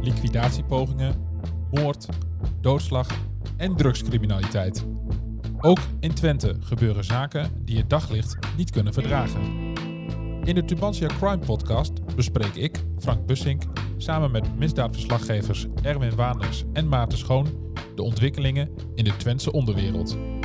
Liquidatiepogingen, 0.00 1.14
moord, 1.70 2.06
doodslag 2.60 3.08
en 3.56 3.76
drugscriminaliteit. 3.76 4.86
Ook 5.60 5.78
in 6.00 6.14
Twente 6.14 6.56
gebeuren 6.60 7.04
zaken 7.04 7.50
die 7.64 7.76
het 7.76 7.90
daglicht 7.90 8.38
niet 8.56 8.70
kunnen 8.70 8.92
verdragen. 8.92 9.40
In 10.44 10.54
de 10.54 10.64
Tubantia 10.64 11.06
Crime 11.06 11.38
Podcast 11.38 12.16
bespreek 12.16 12.54
ik, 12.54 12.84
Frank 12.98 13.26
Bussink, 13.26 13.62
samen 13.96 14.30
met 14.30 14.58
misdaadverslaggevers 14.58 15.66
Erwin 15.82 16.14
Waanders 16.14 16.64
en 16.72 16.88
Maarten 16.88 17.18
Schoon 17.18 17.46
de 17.94 18.02
ontwikkelingen 18.02 18.70
in 18.94 19.04
de 19.04 19.16
Twentse 19.16 19.52
onderwereld. 19.52 20.37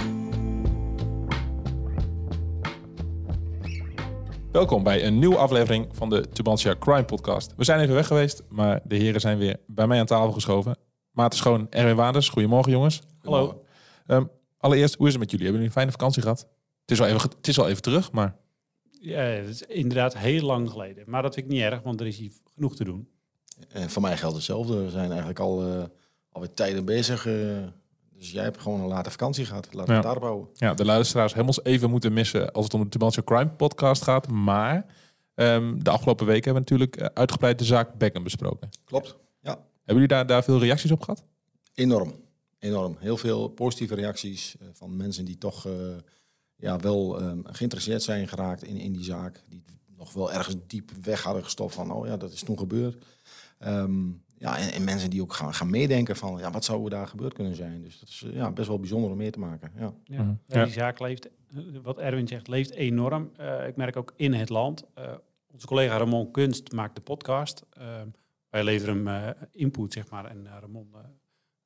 Welkom 4.54 4.84
bij 4.84 5.06
een 5.06 5.20
nieuwe 5.20 5.38
aflevering 5.38 5.88
van 5.92 6.10
de 6.10 6.30
Tubantia 6.30 6.76
Crime 6.80 7.06
Podcast. 7.06 7.54
We 7.58 7.64
zijn 7.64 7.80
even 7.80 7.94
weg 7.94 8.08
geweest, 8.08 8.44
maar 8.50 8.82
de 8.84 8.96
heren 8.96 9.22
zijn 9.22 9.38
weer 9.38 9.60
bij 9.68 9.88
mij 9.88 10.00
aan 10.00 10.05
tafel 10.05 10.32
geschoven. 10.32 10.77
Maarten 11.12 11.40
Schoon, 11.40 11.68
Erwin 11.70 11.96
Waanders. 11.96 12.30
Goedemorgen 12.30 12.72
jongens. 12.72 13.02
Hallo. 13.22 13.63
Um, 14.08 14.30
allereerst, 14.58 14.96
hoe 14.96 15.05
is 15.08 15.12
het 15.12 15.22
met 15.22 15.32
jullie? 15.32 15.46
Hebben 15.46 15.63
jullie 15.63 15.66
een 15.66 15.72
fijne 15.72 15.91
vakantie 15.91 16.22
gehad? 16.22 16.40
Het 16.82 16.91
is 16.91 17.00
wel 17.00 17.08
even, 17.08 17.22
het 17.22 17.48
is 17.48 17.55
wel 17.55 17.70
even 17.70 17.82
terug, 17.82 18.12
maar... 18.12 18.36
Ja, 18.90 19.20
het 19.20 19.50
is 19.50 19.62
inderdaad 19.62 20.18
heel 20.18 20.46
lang 20.46 20.70
geleden. 20.70 21.04
Maar 21.08 21.22
dat 21.22 21.34
vind 21.34 21.46
ik 21.46 21.52
niet 21.52 21.62
erg, 21.62 21.82
want 21.82 21.99
er 21.99 22.08
is 22.08 22.18
hier 22.18 22.32
genoeg 22.55 22.76
te 22.76 22.84
doen. 22.84 23.10
En 23.70 23.90
voor 23.90 24.02
mij 24.02 24.18
geldt 24.18 24.35
hetzelfde. 24.35 24.84
We 24.84 24.90
zijn 24.90 25.10
eigenlijk 25.10 25.40
al 25.40 25.68
uh, 25.68 25.84
alweer 26.32 26.54
tijden 26.54 26.85
bezig. 26.85 27.26
Uh, 27.26 27.58
dus 28.23 28.32
jij 28.32 28.44
hebt 28.44 28.59
gewoon 28.62 28.82
een 28.82 28.88
late 28.88 29.09
vakantie 29.12 29.45
gehad. 29.45 29.66
Laten 29.73 29.82
we 29.86 29.90
Ja. 29.90 29.94
het 29.94 30.04
daarop 30.04 30.23
houden. 30.23 30.48
Ja, 30.54 30.73
de 30.73 30.86
luisteraars 30.86 31.34
hebben 31.34 31.55
ons 31.55 31.63
even 31.66 31.90
moeten 31.90 32.13
missen 32.13 32.52
als 32.52 32.63
het 32.63 32.73
om 32.73 32.82
de 32.84 32.90
Tubantia 32.90 33.22
Crime 33.26 33.49
Podcast 33.49 34.04
gaat. 34.04 34.27
Maar 34.27 34.86
ehm, 35.36 35.80
de 35.80 35.90
afgelopen 35.90 36.26
weken 36.26 36.44
hebben 36.54 36.63
we 36.63 36.70
natuurlijk 36.70 36.96
eh, 36.96 37.05
uitgebreid 37.20 37.59
de 37.59 37.66
zaak 37.66 37.94
Beckham 37.98 38.23
besproken. 38.23 38.70
Klopt. 38.86 39.18
Ja. 39.41 39.51
Hebben 39.51 39.94
jullie 39.94 40.07
daar, 40.07 40.26
daar 40.27 40.44
veel 40.44 40.60
reacties 40.60 40.91
op 40.91 41.01
gehad? 41.01 41.24
Enorm. 41.74 42.13
Enorm. 42.60 42.96
Heel 42.99 43.18
veel 43.18 43.48
positieve 43.48 43.96
reacties 43.96 44.55
eh, 44.60 44.68
van 44.74 44.96
mensen 44.98 45.26
die 45.26 45.38
toch 45.38 45.66
eh, 45.68 45.74
ja, 46.55 46.77
wel 46.77 47.20
ehm, 47.21 47.40
geïnteresseerd 47.44 48.04
zijn 48.04 48.27
geraakt 48.27 48.63
in, 48.63 48.77
in 48.77 48.94
die 48.94 49.04
zaak. 49.04 49.44
Die 49.49 49.63
nog 49.98 50.13
wel 50.13 50.32
ergens 50.32 50.55
diep 50.68 50.91
weg 51.04 51.24
hadden 51.24 51.44
gestopt 51.44 51.74
van, 51.74 51.91
oh 51.91 52.07
ja, 52.07 52.18
dat 52.18 52.32
is 52.32 52.44
toen 52.44 52.57
gebeurd. 52.57 53.05
Ehm, 53.60 54.10
ja, 54.44 54.58
en, 54.58 54.72
en 54.72 54.84
mensen 54.84 55.10
die 55.10 55.22
ook 55.22 55.34
gaan, 55.34 55.54
gaan 55.54 55.70
meedenken 55.70 56.16
van, 56.16 56.38
ja, 56.40 56.52
wat 56.52 56.66
zou 56.66 56.84
er 56.84 56.90
daar 56.90 57.08
gebeurd 57.08 57.34
kunnen 57.34 57.55
zijn. 57.55 57.82
Dus 57.82 57.99
dat 57.99 58.10
is 58.10 58.24
eh, 58.24 58.34
ja, 58.36 58.52
best 58.52 58.68
wel 58.68 58.80
bijzonder 58.80 59.12
om 59.12 59.18
mee 59.18 59.32
te 59.32 59.40
maken. 59.40 59.72
Ja. 59.80 59.94
Ja. 60.04 60.22
Mhm. 60.24 60.34
Ja. 60.48 60.63
Die 60.63 60.74
zaak 60.74 61.00
leeft, 61.00 61.26
eh, 61.27 61.58
wat 61.84 61.98
Erwin 62.00 62.27
zegt, 62.27 62.48
leeft 62.48 62.72
enorm. 62.72 63.32
Eh, 63.38 63.68
ik 63.68 63.76
merk 63.76 63.96
ook 63.96 64.13
in 64.16 64.34
het 64.34 64.50
land. 64.50 64.84
eh, 64.94 65.13
onze 65.52 65.68
collega 65.68 65.97
Ramon 65.97 66.31
Kunst 66.31 66.72
maakt 66.72 66.96
de 66.96 67.02
podcast. 67.02 67.63
Eh, 67.69 67.85
wij 68.50 68.63
leveren 68.63 69.06
hem 69.06 69.24
eh, 69.25 69.41
input, 69.52 69.94
zeg 69.94 70.09
maar. 70.09 70.25
En 70.25 70.47
Ramon 70.59 70.88
eh, 70.94 71.00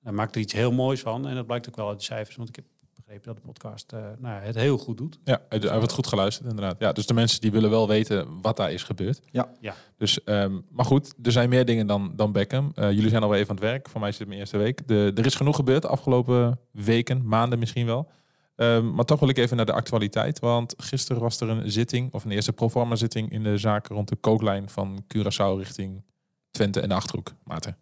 hij 0.04 0.12
maakt 0.12 0.36
er 0.36 0.42
iets 0.42 0.54
heel 0.54 0.72
moois 0.72 1.00
van. 1.02 1.28
En 1.28 1.36
dat 1.36 1.46
blijkt 1.46 1.68
ook 1.70 1.76
wel 1.76 1.88
uit 1.90 1.98
de 2.00 2.04
cijfers. 2.04 2.36
Want 2.36 2.50
ik 2.50 2.56
heb 2.56 2.66
begrepen 3.08 3.34
dat 3.34 3.44
de 3.44 3.48
podcast 3.52 3.92
eh, 3.92 4.00
nou, 4.00 4.36
ja, 4.36 4.42
het 4.42 4.56
heel 4.56 4.78
goed 4.78 4.98
doet. 4.98 5.20
Ja, 5.24 5.42
hij 5.50 5.78
wordt 5.78 5.92
goed 5.92 6.08
geluisterd 6.08 6.50
inderdaad. 6.50 6.76
Ja, 6.80 6.92
dus 6.92 7.06
de 7.06 7.14
mensen 7.14 7.42
die 7.42 7.52
willen 7.52 7.70
wel 7.70 7.88
weten 7.88 8.42
wat 8.42 8.58
daar 8.58 8.72
is 8.72 8.84
gebeurd. 8.84 9.22
Ja. 9.32 9.52
Ja. 9.60 9.76
Dus, 9.98 10.24
ehm, 10.24 10.60
maar 10.70 10.86
goed, 10.86 11.14
er 11.24 11.32
zijn 11.32 11.50
meer 11.50 11.66
dingen 11.66 11.88
dan, 11.88 12.12
dan 12.16 12.32
Beckham. 12.32 12.72
Eh, 12.76 12.92
jullie 12.92 13.10
zijn 13.10 13.24
alweer 13.24 13.38
even 13.40 13.50
aan 13.50 13.56
het 13.56 13.66
werk. 13.66 13.90
Voor 13.90 14.00
mij 14.00 14.10
is 14.10 14.18
dit 14.18 14.28
mijn 14.28 14.40
eerste 14.40 14.58
week. 14.58 14.88
De, 14.88 15.12
er 15.16 15.26
is 15.26 15.36
genoeg 15.36 15.56
gebeurd 15.56 15.82
de 15.82 15.88
afgelopen 15.88 16.60
weken, 16.72 17.28
maanden 17.28 17.60
misschien 17.60 17.86
wel. 17.86 18.10
Ehm, 18.56 18.94
maar 18.94 19.06
toch 19.06 19.20
wil 19.20 19.30
ik 19.30 19.38
even 19.38 19.58
naar 19.58 19.66
de 19.66 19.74
actualiteit. 19.74 20.40
Want 20.40 20.74
gisteren 20.78 21.22
was 21.22 21.40
er 21.40 21.50
een 21.50 21.72
zitting, 21.72 22.14
of 22.14 22.26
een 22.26 22.32
eerste 22.32 22.54
proforma 22.54 22.96
zitting 22.96 23.32
in 23.32 23.44
de 23.44 23.58
zaak 23.58 23.88
rond 23.88 24.08
de 24.10 24.16
kooklijn 24.16 24.70
van 24.70 25.04
Curaçao 25.18 25.58
richting 25.58 26.04
Twente 26.52 26.80
en 26.82 26.90
de 26.90 26.96
Achterhoek. 26.96 27.34
Maarten. 27.44 27.78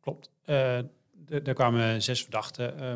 Klopt. 0.00 0.30
Eh, 0.44 0.78
d- 1.26 1.44
daar 1.44 1.54
kwamen 1.54 2.02
zes 2.02 2.22
verdachten. 2.22 2.78
eh, 2.78 2.92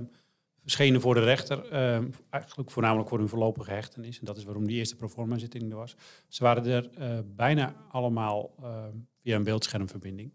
verschenen 0.67 1.01
voor 1.01 1.15
de 1.15 1.21
rechter. 1.21 1.69
eh, 1.71 2.05
eigenlijk 2.31 2.71
voornamelijk 2.71 3.09
voor 3.09 3.19
hun 3.19 3.29
voorlopige 3.29 3.71
hechtenis. 3.71 4.19
En 4.19 4.25
dat 4.25 4.37
is 4.37 4.45
waarom 4.45 4.67
die 4.67 4.77
eerste 4.77 4.97
proforma-zitting 4.97 5.71
er 5.71 5.77
was. 5.77 5.97
Ze 6.29 6.43
waren 6.43 6.65
er 6.65 6.91
eh, 6.91 7.19
bijna 7.27 7.75
allemaal 7.91 8.55
eh, 8.63 8.85
via 9.23 9.37
een 9.37 9.45
beeldschermverbinding. 9.45 10.33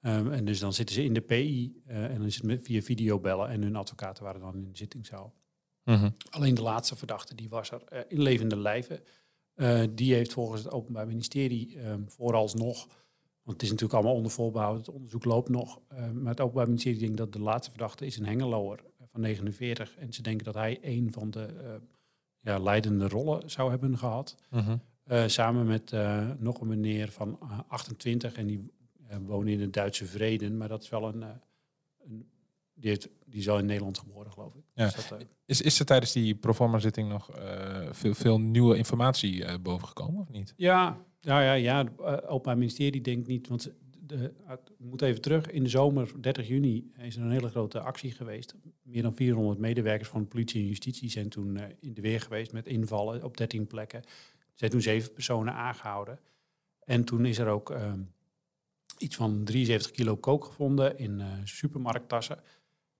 En 0.00 0.44
dus 0.44 0.58
dan 0.58 0.72
zitten 0.72 0.94
ze 0.94 1.04
in 1.04 1.12
de 1.12 1.20
PI 1.20 1.82
en 1.86 2.14
dan 2.14 2.24
het 2.24 2.42
met, 2.42 2.62
via 2.62 2.80
videobellen. 2.80 3.48
En 3.48 3.62
hun 3.62 3.76
advocaten 3.76 4.24
waren 4.24 4.40
dan 4.40 4.54
in 4.54 4.70
de 4.70 4.76
zittingzaal. 4.76 5.34
Alleen 6.30 6.54
de 6.54 6.62
laatste 6.62 6.96
verdachte, 6.96 7.34
die 7.34 7.48
was 7.48 7.70
er 7.70 8.04
in 8.08 8.22
levende 8.22 8.56
lijven. 8.56 9.00
Die 9.94 10.14
heeft 10.14 10.32
volgens 10.32 10.64
het 10.64 10.72
Openbaar 10.72 11.06
Ministerie 11.06 11.78
ehm, 11.78 12.02
vooralsnog, 12.06 12.86
want 13.42 13.56
het 13.56 13.62
is 13.62 13.68
natuurlijk 13.70 13.94
allemaal 13.94 14.14
onder 14.14 14.30
voorbehoud, 14.30 14.76
het 14.76 14.88
onderzoek 14.88 15.24
loopt 15.24 15.48
nog. 15.48 15.80
maar 16.12 16.30
het 16.30 16.40
Openbaar 16.40 16.66
Ministerie 16.66 16.98
denkt 16.98 17.16
dat 17.16 17.32
de 17.32 17.40
laatste 17.40 17.70
verdachte 17.70 18.06
is 18.06 18.16
een 18.16 18.26
Hengeloer 18.26 18.84
van 19.18 19.26
49. 19.26 19.96
En 19.96 20.12
ze 20.12 20.22
denken 20.22 20.44
dat 20.44 20.54
hij 20.54 20.78
een 20.82 21.12
van 21.12 21.30
de 21.30 21.46
eh, 21.46 21.74
ja, 22.40 22.58
leidende 22.58 23.08
rollen 23.08 23.50
zou 23.50 23.70
hebben 23.70 23.98
gehad. 23.98 24.36
Eh, 25.04 25.26
samen 25.26 25.66
met 25.66 25.92
eh, 25.92 26.30
nog 26.38 26.60
een 26.60 26.66
meneer 26.66 27.10
van 27.10 27.38
eh, 27.42 27.58
28 27.68 28.34
en 28.34 28.46
die 28.46 28.72
woont 29.26 29.48
in 29.48 29.60
het 29.60 29.72
Duitse 29.72 30.06
Vreden. 30.06 30.56
Maar 30.56 30.68
dat 30.68 30.82
is 30.82 30.88
wel 30.88 31.08
een, 31.08 31.22
een 31.98 32.28
die, 32.74 32.90
heeft, 32.90 33.08
die 33.24 33.40
is 33.40 33.48
al 33.48 33.58
in 33.58 33.66
Nederland 33.66 33.98
geboren, 33.98 34.32
geloof 34.32 34.54
ik. 34.54 34.62
Ja. 34.74 34.84
Dus 34.84 35.08
dat, 35.08 35.24
Is, 35.44 35.60
is 35.60 35.78
er 35.78 35.86
tijdens 35.86 36.12
die 36.12 36.34
proforma 36.34 36.78
zitting 36.78 37.08
nog 37.08 37.30
veel, 37.90 38.14
veel 38.14 38.40
nieuwe 38.40 38.76
informatie 38.76 39.58
bovengekomen 39.58 40.20
of 40.20 40.28
niet? 40.28 40.54
Ja, 40.56 41.04
ja, 41.20 41.40
ja, 41.40 41.52
ja. 41.52 41.84
Het 41.84 42.26
Openbaar 42.26 42.58
Ministerie 42.58 43.00
denkt 43.00 43.28
niet, 43.28 43.48
want 43.48 43.72
de, 44.08 44.32
moet 44.78 45.02
even 45.02 45.20
terug. 45.20 45.50
In 45.50 45.62
de 45.62 45.68
zomer, 45.68 46.12
30 46.20 46.48
juni, 46.48 46.92
is 46.98 47.16
er 47.16 47.22
een 47.22 47.30
hele 47.30 47.48
grote 47.48 47.80
actie 47.80 48.10
geweest. 48.10 48.54
Meer 48.82 49.02
dan 49.02 49.14
400 49.14 49.58
medewerkers 49.58 50.08
van 50.08 50.28
politie 50.28 50.60
en 50.60 50.68
justitie 50.68 51.10
zijn 51.10 51.28
toen 51.28 51.56
eh, 51.56 51.64
in 51.80 51.94
de 51.94 52.00
weer 52.00 52.20
geweest 52.20 52.52
met 52.52 52.66
invallen 52.66 53.24
op 53.24 53.36
13 53.36 53.66
plekken. 53.66 53.98
Er 53.98 54.08
zijn 54.54 54.70
toen 54.70 54.80
zeven 54.80 55.12
personen 55.12 55.54
aangehouden. 55.54 56.20
En 56.84 57.04
toen 57.04 57.26
is 57.26 57.38
er 57.38 57.48
ook 57.48 57.70
ehm, 57.70 58.00
iets 58.98 59.16
van 59.16 59.44
73 59.44 59.90
kilo 59.90 60.16
kook 60.16 60.44
gevonden 60.44 60.98
in 60.98 61.20
eh, 61.20 61.26
supermarkttassen. 61.44 62.40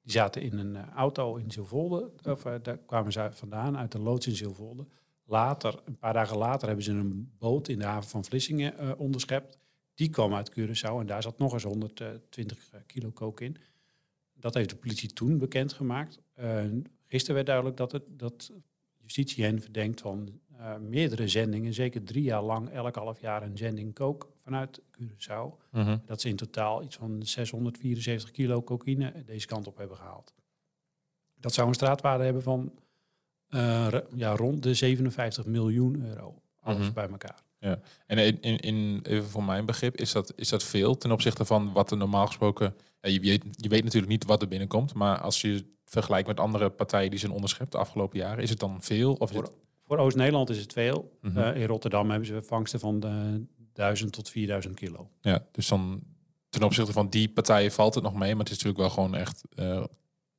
Die 0.02 0.12
zaten 0.12 0.42
in 0.42 0.58
een 0.58 0.76
eh, 0.76 0.88
auto 0.88 1.36
in 1.36 1.50
Zilvolde, 1.50 2.10
of 2.25 2.42
daar 2.42 2.78
kwamen 2.78 3.12
ze 3.12 3.28
vandaan, 3.32 3.76
uit 3.76 3.92
de 3.92 3.98
loods 3.98 4.26
in 4.26 4.36
Zilvolde. 4.36 4.86
Later, 5.25 5.80
een 5.84 5.98
paar 5.98 6.12
dagen 6.12 6.36
later, 6.36 6.66
hebben 6.66 6.84
ze 6.84 6.92
een 6.92 7.32
boot 7.38 7.69
in 7.69 7.78
de 7.78 7.84
haven 7.84 8.10
van 8.10 8.25
Vlissingen 8.25 8.98
onderschept. 8.98 9.58
Die 9.98 10.09
kwam 10.10 10.34
uit 10.34 10.50
Curaçao 10.50 11.00
en 11.00 11.06
daar 11.06 11.22
zat 11.22 11.38
nog 11.38 11.53
eens 11.53 11.62
120 11.62 12.59
kilo 12.86 13.10
kook 13.10 13.41
in. 13.41 13.56
Dat 14.34 14.54
heeft 14.54 14.69
de 14.70 14.76
politie 14.76 15.12
toen 15.12 15.38
bekendgemaakt. 15.38 16.20
Uh, 16.41 16.62
gisteren 17.06 17.34
werd 17.34 17.47
duidelijk 17.47 17.76
dat, 17.76 17.92
het, 17.92 18.03
dat 18.08 18.53
justitie 18.97 19.44
hen 19.44 19.60
verdenkt 19.60 20.00
van 20.00 20.41
uh, 20.53 20.76
meerdere 20.76 21.28
zendingen, 21.28 21.75
zeker 21.75 22.04
drie 22.04 22.22
jaar 22.22 22.42
lang, 22.42 22.70
elk 22.70 22.94
half 22.94 23.20
jaar 23.20 23.42
een 23.42 23.56
zending 23.56 23.94
kook 23.94 24.32
vanuit 24.37 24.81
Curaçao. 24.81 25.72
Dat 26.04 26.20
ze 26.20 26.28
in 26.28 26.37
totaal 26.37 26.82
iets 26.82 26.97
van 26.97 27.22
674 27.22 28.31
kilo 28.31 28.62
cocaïne 28.62 29.22
deze 29.25 29.47
kant 29.47 29.66
op 29.66 29.76
hebben 29.76 29.97
gehaald. 29.97 30.34
Dat 31.41 31.53
zou 31.54 31.69
een 31.69 31.75
straatwaarde 31.75 32.25
hebben 32.25 32.42
van 32.42 32.72
ja, 34.14 34.37
rond 34.37 34.62
de 34.62 34.75
57 34.75 35.47
miljoen 35.47 36.04
euro. 36.04 36.42
Alles 36.60 36.84
Mhm. 36.84 36.92
bij 36.92 37.08
elkaar. 37.08 37.47
Ja, 37.60 37.80
en 38.06 38.19
in, 38.19 38.41
in, 38.41 38.58
in, 38.58 39.00
even 39.02 39.28
voor 39.28 39.44
mijn 39.44 39.66
begrip, 39.66 39.96
is 39.96 40.12
dat, 40.12 40.32
is 40.36 40.48
dat 40.48 40.64
veel 40.64 40.96
ten 40.96 41.12
opzichte 41.12 41.44
van 41.44 41.72
wat 41.72 41.91
er 41.91 41.96
normaal 41.96 42.26
gesproken... 42.26 42.74
Ja, 43.00 43.10
je, 43.10 43.20
weet, 43.20 43.44
je 43.50 43.69
weet 43.69 43.84
natuurlijk 43.84 44.12
niet 44.12 44.24
wat 44.24 44.42
er 44.42 44.48
binnenkomt, 44.48 44.94
maar 44.94 45.20
als 45.20 45.41
je 45.41 45.52
het 45.52 45.64
vergelijkt 45.84 46.28
met 46.28 46.41
andere 46.41 46.70
partijen 46.70 47.10
die 47.10 47.19
zijn 47.19 47.32
onderschept 47.32 47.72
de 47.72 47.78
afgelopen 47.78 48.19
jaren, 48.19 48.42
is 48.42 48.50
het 48.50 48.58
dan 48.58 48.82
veel? 48.82 49.12
Of 49.12 49.30
Voor, 49.30 49.42
het... 49.42 49.52
voor 49.86 49.98
Oost-Nederland 49.98 50.50
is 50.50 50.58
het 50.58 50.72
veel. 50.72 51.19
Mhm. 51.20 51.38
Uh, 51.38 51.56
in 51.56 51.66
Rotterdam 51.66 52.10
hebben 52.10 52.28
ze 52.28 52.42
vangsten 52.42 52.80
van 52.80 53.00
de 53.00 53.44
1000 53.72 54.12
tot 54.12 54.31
4000 54.31 54.75
kilo. 54.75 55.10
Ja, 55.20 55.44
dus 55.52 55.69
dan 55.69 56.02
ten 56.49 56.62
opzichte 56.62 56.93
van 56.93 57.08
die 57.08 57.28
partijen 57.28 57.72
valt 57.72 57.94
het 57.94 58.05
nog 58.05 58.14
mee, 58.14 58.31
maar 58.34 58.44
het 58.44 58.55
is 58.55 58.62
natuurlijk 58.62 58.78
wel 58.78 58.90
gewoon 58.90 59.14
echt 59.14 59.43
uh, 59.55 59.84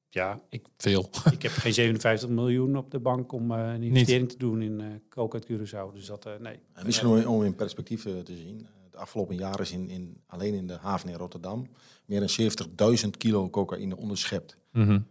ja, 0.09 0.41
ik, 0.49 0.67
veel. 0.77 1.09
ik 1.31 1.41
heb 1.41 1.51
geen 1.51 1.73
57 1.73 2.29
miljoen 2.29 2.77
op 2.77 2.91
de 2.91 2.99
bank 2.99 3.31
om 3.31 3.51
uh, 3.51 3.57
een 3.57 3.83
investering 3.83 4.21
niet. 4.21 4.29
te 4.29 4.37
doen 4.37 4.61
in 4.61 4.79
uh, 4.79 4.87
kook 5.09 5.33
uit 5.33 5.45
Curaçao. 5.45 5.93
Dus 5.93 6.05
dat, 6.05 6.25
uh, 6.25 6.33
nee. 6.39 6.59
En 6.73 6.85
misschien 6.85 7.07
om, 7.07 7.23
om 7.23 7.43
in 7.43 7.55
perspectief 7.55 8.05
uh, 8.05 8.19
te 8.19 8.35
zien. 8.35 8.67
De 8.91 8.97
afgelopen 8.97 9.35
jaren 9.35 9.59
is 9.59 9.71
in, 9.71 9.89
in, 9.89 10.21
alleen 10.27 10.53
in 10.53 10.67
de 10.67 10.77
haven 10.77 11.09
in 11.09 11.15
Rotterdam 11.15 11.67
meer 12.05 12.19
dan 12.19 12.97
70.000 13.03 13.09
kilo 13.17 13.49
cocaïne 13.49 13.97
onderschept. 13.97 14.57
Mm 14.71 14.85
-hmm. 14.85 15.07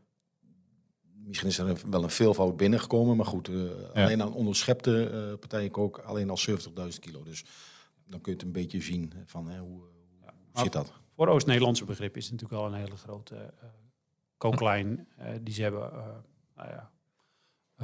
Misschien 1.25 1.49
is 1.49 1.59
er 1.59 1.91
wel 1.91 2.03
een 2.03 2.11
veelvoud 2.11 2.57
binnengekomen, 2.57 3.17
maar 3.17 3.27
goed, 3.27 3.49
uh, 3.49 3.65
ja. 3.95 4.05
alleen 4.05 4.23
aan 4.23 4.33
onderschepte 4.33 5.11
uh, 5.13 5.39
partijen 5.39 5.71
kook 5.71 5.99
alleen 5.99 6.31
al 6.31 6.39
70.000 6.49 6.55
kilo. 7.01 7.23
Dus 7.23 7.45
dan 8.07 8.21
kun 8.21 8.33
je 8.33 8.39
het 8.39 8.47
een 8.47 8.53
beetje 8.53 8.81
zien 8.81 9.13
van 9.27 9.49
hè, 9.49 9.59
hoe, 9.59 9.81
ja, 10.21 10.35
hoe 10.53 10.63
zit 10.63 10.73
dat. 10.73 10.93
Voor 11.15 11.29
Oost-Nederlandse 11.29 11.85
begrip 11.85 12.17
is 12.17 12.23
het 12.23 12.33
natuurlijk 12.33 12.61
wel 12.61 12.73
een 12.73 12.79
hele 12.79 12.97
grote 12.97 13.55
kooklijn 14.39 15.09
uh, 15.21 15.27
die 15.43 15.55
ze 15.55 15.63
hebben 15.63 15.91
uh, 15.93 16.07
nou 16.57 16.69
ja, 16.69 16.91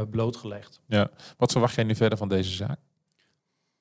blootgelegd. 0.04 0.80
Ja. 0.86 1.10
Wat 1.36 1.52
verwacht 1.52 1.74
jij 1.74 1.84
nu 1.84 1.94
verder 1.94 2.18
van 2.18 2.28
deze 2.28 2.50
zaak? 2.50 2.78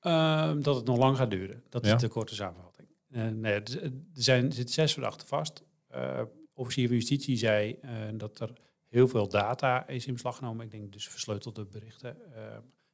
Uh, 0.02 0.54
dat 0.60 0.76
het 0.76 0.86
nog 0.86 0.98
lang 0.98 1.18
gaat 1.18 1.30
duren. 1.30 1.64
Dat 1.70 1.86
Ja. 1.86 1.96
is 1.96 2.02
de 2.02 2.08
korte 2.08 2.36
samenvatting. 2.36 2.88
Eh, 3.10 3.28
nee, 3.28 3.54
er 3.54 3.92
zijn, 4.14 4.46
er 4.46 4.54
zitten 4.54 4.74
zes 4.74 4.94
verdachten 4.94 5.28
vast. 5.28 5.64
Eh 5.88 6.22
officier 6.56 6.88
van 6.88 6.96
Justitie 6.96 7.38
zei 7.38 7.78
eh, 7.82 7.92
dat 8.14 8.40
er 8.40 8.54
heel 8.88 9.08
veel 9.08 9.28
data 9.28 9.88
is 9.88 10.06
in 10.06 10.14
beslag 10.14 10.38
genomen. 10.38 10.66
Ik 10.66 10.72
denk 10.72 10.92
dus 10.94 11.08
versleutelde 11.08 11.66
berichten. 11.66 12.34
Eh, 12.36 12.44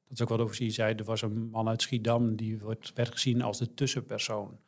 dat 0.04 0.12
is 0.18 0.22
ook 0.22 0.30
wat 0.30 0.38
de 0.38 0.44
officier 0.44 0.72
zei. 0.72 0.94
Er 0.96 1.04
was 1.04 1.22
een 1.22 1.50
man 1.50 1.68
uit 1.68 1.82
Schiedam 1.82 2.36
die 2.36 2.60
wordt, 2.60 2.92
werd 2.94 3.12
gezien 3.12 3.42
als 3.42 3.58
de 3.58 3.74
tussenpersoon. 3.74 4.60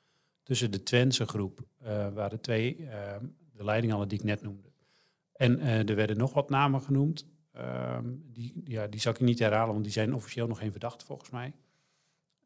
Tussen 0.43 0.71
de 0.71 0.83
Twentse 0.83 1.25
groep, 1.27 1.59
eh, 1.77 2.13
waar 2.13 2.29
de 2.29 2.39
twee 2.39 2.85
eh, 2.85 3.15
de 3.53 3.63
leiding 3.63 3.91
hadden 3.91 4.09
die 4.09 4.19
ik 4.19 4.25
net 4.25 4.41
noemde. 4.41 4.70
En 5.41 5.59
eh, 5.59 5.89
er 5.89 5.95
werden 5.95 6.17
nog 6.17 6.33
wat 6.33 6.49
namen 6.49 6.81
genoemd. 6.81 7.25
Ehm, 7.51 8.05
die, 8.23 8.61
ja, 8.65 8.87
die 8.87 8.99
zal 8.99 9.11
ik 9.11 9.19
niet 9.19 9.39
herhalen, 9.39 9.71
want 9.71 9.83
die 9.83 9.93
zijn 9.93 10.15
officieel 10.15 10.47
nog 10.47 10.59
geen 10.59 10.71
verdachte 10.71 11.05
volgens 11.05 11.29
mij. 11.29 11.53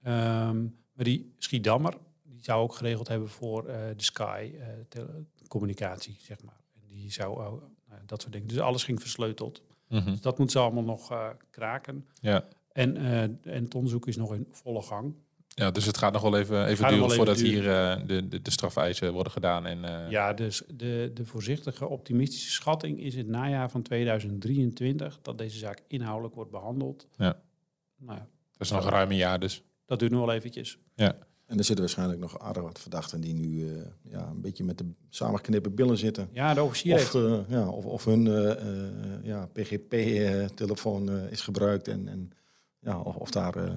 Ehm, 0.02 0.62
maar 0.94 1.06
die 1.06 1.34
Schiedammer, 1.38 1.98
die 2.24 2.44
zou 2.44 2.62
ook 2.62 2.74
geregeld 2.74 3.08
hebben 3.08 3.30
voor 3.30 3.66
eh, 3.66 3.88
de 3.96 4.04
Sky 4.04 4.52
eh, 4.60 4.68
tele- 4.90 5.26
communicatie, 5.48 6.18
zeg 6.20 6.44
maar. 6.44 6.62
En 6.74 6.88
die 6.88 7.12
zou 7.12 7.38
nou, 7.38 8.02
dat 8.06 8.22
soort 8.22 8.34
dingen. 8.34 8.48
Dus 8.48 8.60
alles 8.60 8.84
ging 8.84 9.00
versleuteld. 9.00 9.64
Mhm. 9.88 10.06
Dus 10.12 10.22
dat 10.22 10.38
moet 10.38 10.52
ze 10.52 10.60
allemaal 10.60 10.84
nog 10.84 11.34
kraken. 11.50 12.08
Ja. 12.22 12.48
En, 12.72 12.98
en 12.98 13.40
het 13.64 13.76
onderzoek 13.76 14.08
is 14.08 14.16
nog 14.16 14.34
in 14.34 14.48
volle 14.52 14.82
gang. 14.82 15.16
Ja, 15.56 15.72
dus 15.72 15.86
het 15.86 15.98
gaat 15.98 16.14
nog 16.14 16.22
wel 16.22 16.38
even, 16.38 16.66
even 16.66 16.84
duren 16.84 16.96
wel 16.98 17.06
even 17.06 17.16
voordat 17.16 17.38
duren. 17.38 17.52
hier 17.52 17.72
eh, 17.72 18.08
de, 18.08 18.28
de, 18.28 18.42
de 18.42 18.52
strafeisen 18.52 19.14
worden 19.14 19.32
gedaan. 19.32 19.66
En, 19.66 19.86
eh, 19.86 20.10
Ja, 20.12 20.34
dus 20.34 20.64
de, 20.74 21.12
de 21.14 21.26
voorzichtige 21.26 21.88
optimistische 21.88 22.52
schatting 22.52 23.00
is 23.00 23.16
het 23.16 23.28
najaar 23.28 23.70
van 23.70 23.82
2023 23.82 25.20
dat 25.22 25.38
deze 25.38 25.58
zaak 25.58 25.82
inhoudelijk 25.88 26.36
wordt 26.36 26.52
behandeld. 26.52 27.08
Ja. 27.18 27.42
Nou, 27.98 28.18
ja, 28.18 28.28
Dat 28.52 28.62
is 28.68 28.72
nog 28.72 28.90
ruim 28.90 29.10
een 29.10 29.16
jaar 29.18 29.40
dus. 29.40 29.64
dat 29.86 30.00
duurt 30.00 30.12
nog 30.12 30.26
wel 30.26 30.36
eventjes. 30.36 30.78
En 31.46 31.58
er 31.58 31.64
zitten 31.64 31.80
waarschijnlijk 31.86 32.20
nog 32.20 32.40
aardig 32.40 32.64
wat 32.64 32.80
verdachten 32.80 33.22
die 33.22 33.34
nu 33.34 33.68
eh, 33.70 33.82
ja, 34.02 34.28
een 34.28 34.42
beetje 34.42 34.64
met 34.64 34.78
de 34.78 34.86
samengeknippen 35.10 35.76
billen 35.76 35.98
zitten. 35.98 36.30
Ja, 36.32 36.54
de 36.54 36.64
officier 36.64 36.94
Of, 36.94 37.14
heeft 37.14 37.46
ja, 37.50 37.68
of, 37.70 37.86
of 37.86 38.06
hun 38.06 38.28
eh, 38.28 38.52
eh, 38.52 38.92
ja, 39.24 39.46
PGP-telefoon 39.54 41.10
eh, 41.10 41.32
is 41.32 41.42
gebruikt 41.42 41.88
en, 41.88 42.08
en 42.08 42.32
ja, 42.80 43.00
of, 43.02 43.16
of 43.16 43.32
daar 43.32 43.56
eh, 43.56 43.72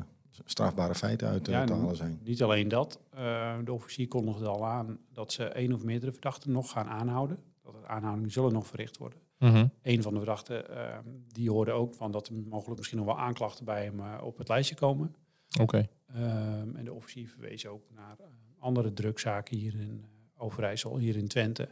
strafbare 0.44 0.94
feiten 0.94 1.28
uit 1.28 1.46
Ja, 1.46 1.64
te 1.64 1.72
halen 1.72 1.96
zijn. 1.96 2.20
Niet 2.24 2.42
alleen 2.42 2.68
dat. 2.68 3.00
eh, 3.10 3.56
de 3.64 3.72
officier 3.72 4.08
kondigde 4.08 4.46
al 4.46 4.66
aan 4.66 4.98
dat 5.12 5.32
ze 5.32 5.44
één 5.44 5.72
of 5.72 5.84
meerdere 5.84 6.12
verdachten 6.12 6.52
nog 6.52 6.70
gaan 6.70 6.86
aanhouden. 6.88 7.38
Dat 7.62 7.74
er 7.74 7.86
aanhoudingen 7.86 8.30
zullen 8.30 8.52
nog 8.52 8.66
verricht 8.66 8.96
worden. 8.96 9.18
Mhm. 9.38 9.66
Een 9.82 10.02
van 10.02 10.12
de 10.12 10.18
verdachten, 10.18 10.70
eh, 10.76 10.98
die 11.28 11.50
hoorde 11.50 11.72
ook 11.72 11.94
van 11.94 12.12
dat 12.12 12.28
er 12.28 12.34
mogelijk 12.34 12.76
misschien 12.76 12.98
nog 12.98 13.06
wel 13.06 13.18
aanklachten 13.18 13.64
bij 13.64 13.84
hem 13.84 14.00
eh, 14.00 14.14
op 14.22 14.38
het 14.38 14.48
lijstje 14.48 14.74
komen. 14.74 15.14
Oké. 15.60 15.88
Ehm, 16.06 16.76
en 16.76 16.84
de 16.84 16.92
officier 16.92 17.28
verwees 17.28 17.66
ook 17.66 17.82
naar 17.94 18.16
andere 18.58 18.92
drugzaken 18.92 19.56
hier 19.56 19.74
in 19.74 20.04
Overijssel, 20.36 20.96
hier 20.98 21.16
in 21.16 21.28
Twente. 21.28 21.68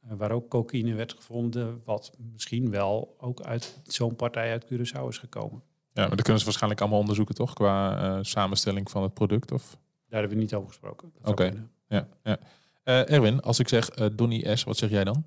waar 0.00 0.30
ook 0.30 0.48
cocaïne 0.48 0.94
werd 0.94 1.12
gevonden, 1.12 1.80
wat 1.84 2.12
misschien 2.32 2.70
wel 2.70 3.14
ook 3.18 3.40
uit 3.40 3.80
zo'n 3.86 4.16
partij 4.16 4.50
uit 4.50 4.64
Curaçao 4.64 5.08
is 5.08 5.18
gekomen. 5.18 5.62
Ja, 5.92 6.06
maar 6.06 6.10
dat 6.16 6.22
kunnen 6.22 6.38
ze 6.38 6.44
waarschijnlijk 6.44 6.80
allemaal 6.80 7.00
onderzoeken, 7.00 7.34
toch? 7.34 7.52
Qua 7.54 7.98
eh, 8.02 8.18
samenstelling 8.22 8.90
van 8.90 9.02
het 9.02 9.14
product. 9.14 9.52
Of... 9.52 9.76
Daar 10.08 10.20
hebben 10.20 10.36
we 10.38 10.42
niet 10.42 10.54
over 10.54 10.68
gesproken. 10.68 11.12
Oké. 11.24 11.66
Ja, 11.88 12.08
ja. 12.22 12.38
Eh, 12.82 13.10
Erwin, 13.10 13.40
als 13.40 13.58
ik 13.58 13.68
zeg 13.68 13.88
eh 13.88 14.06
Donny 14.12 14.56
S., 14.56 14.64
wat 14.64 14.76
zeg 14.76 14.90
jij 14.90 15.04
dan? 15.04 15.24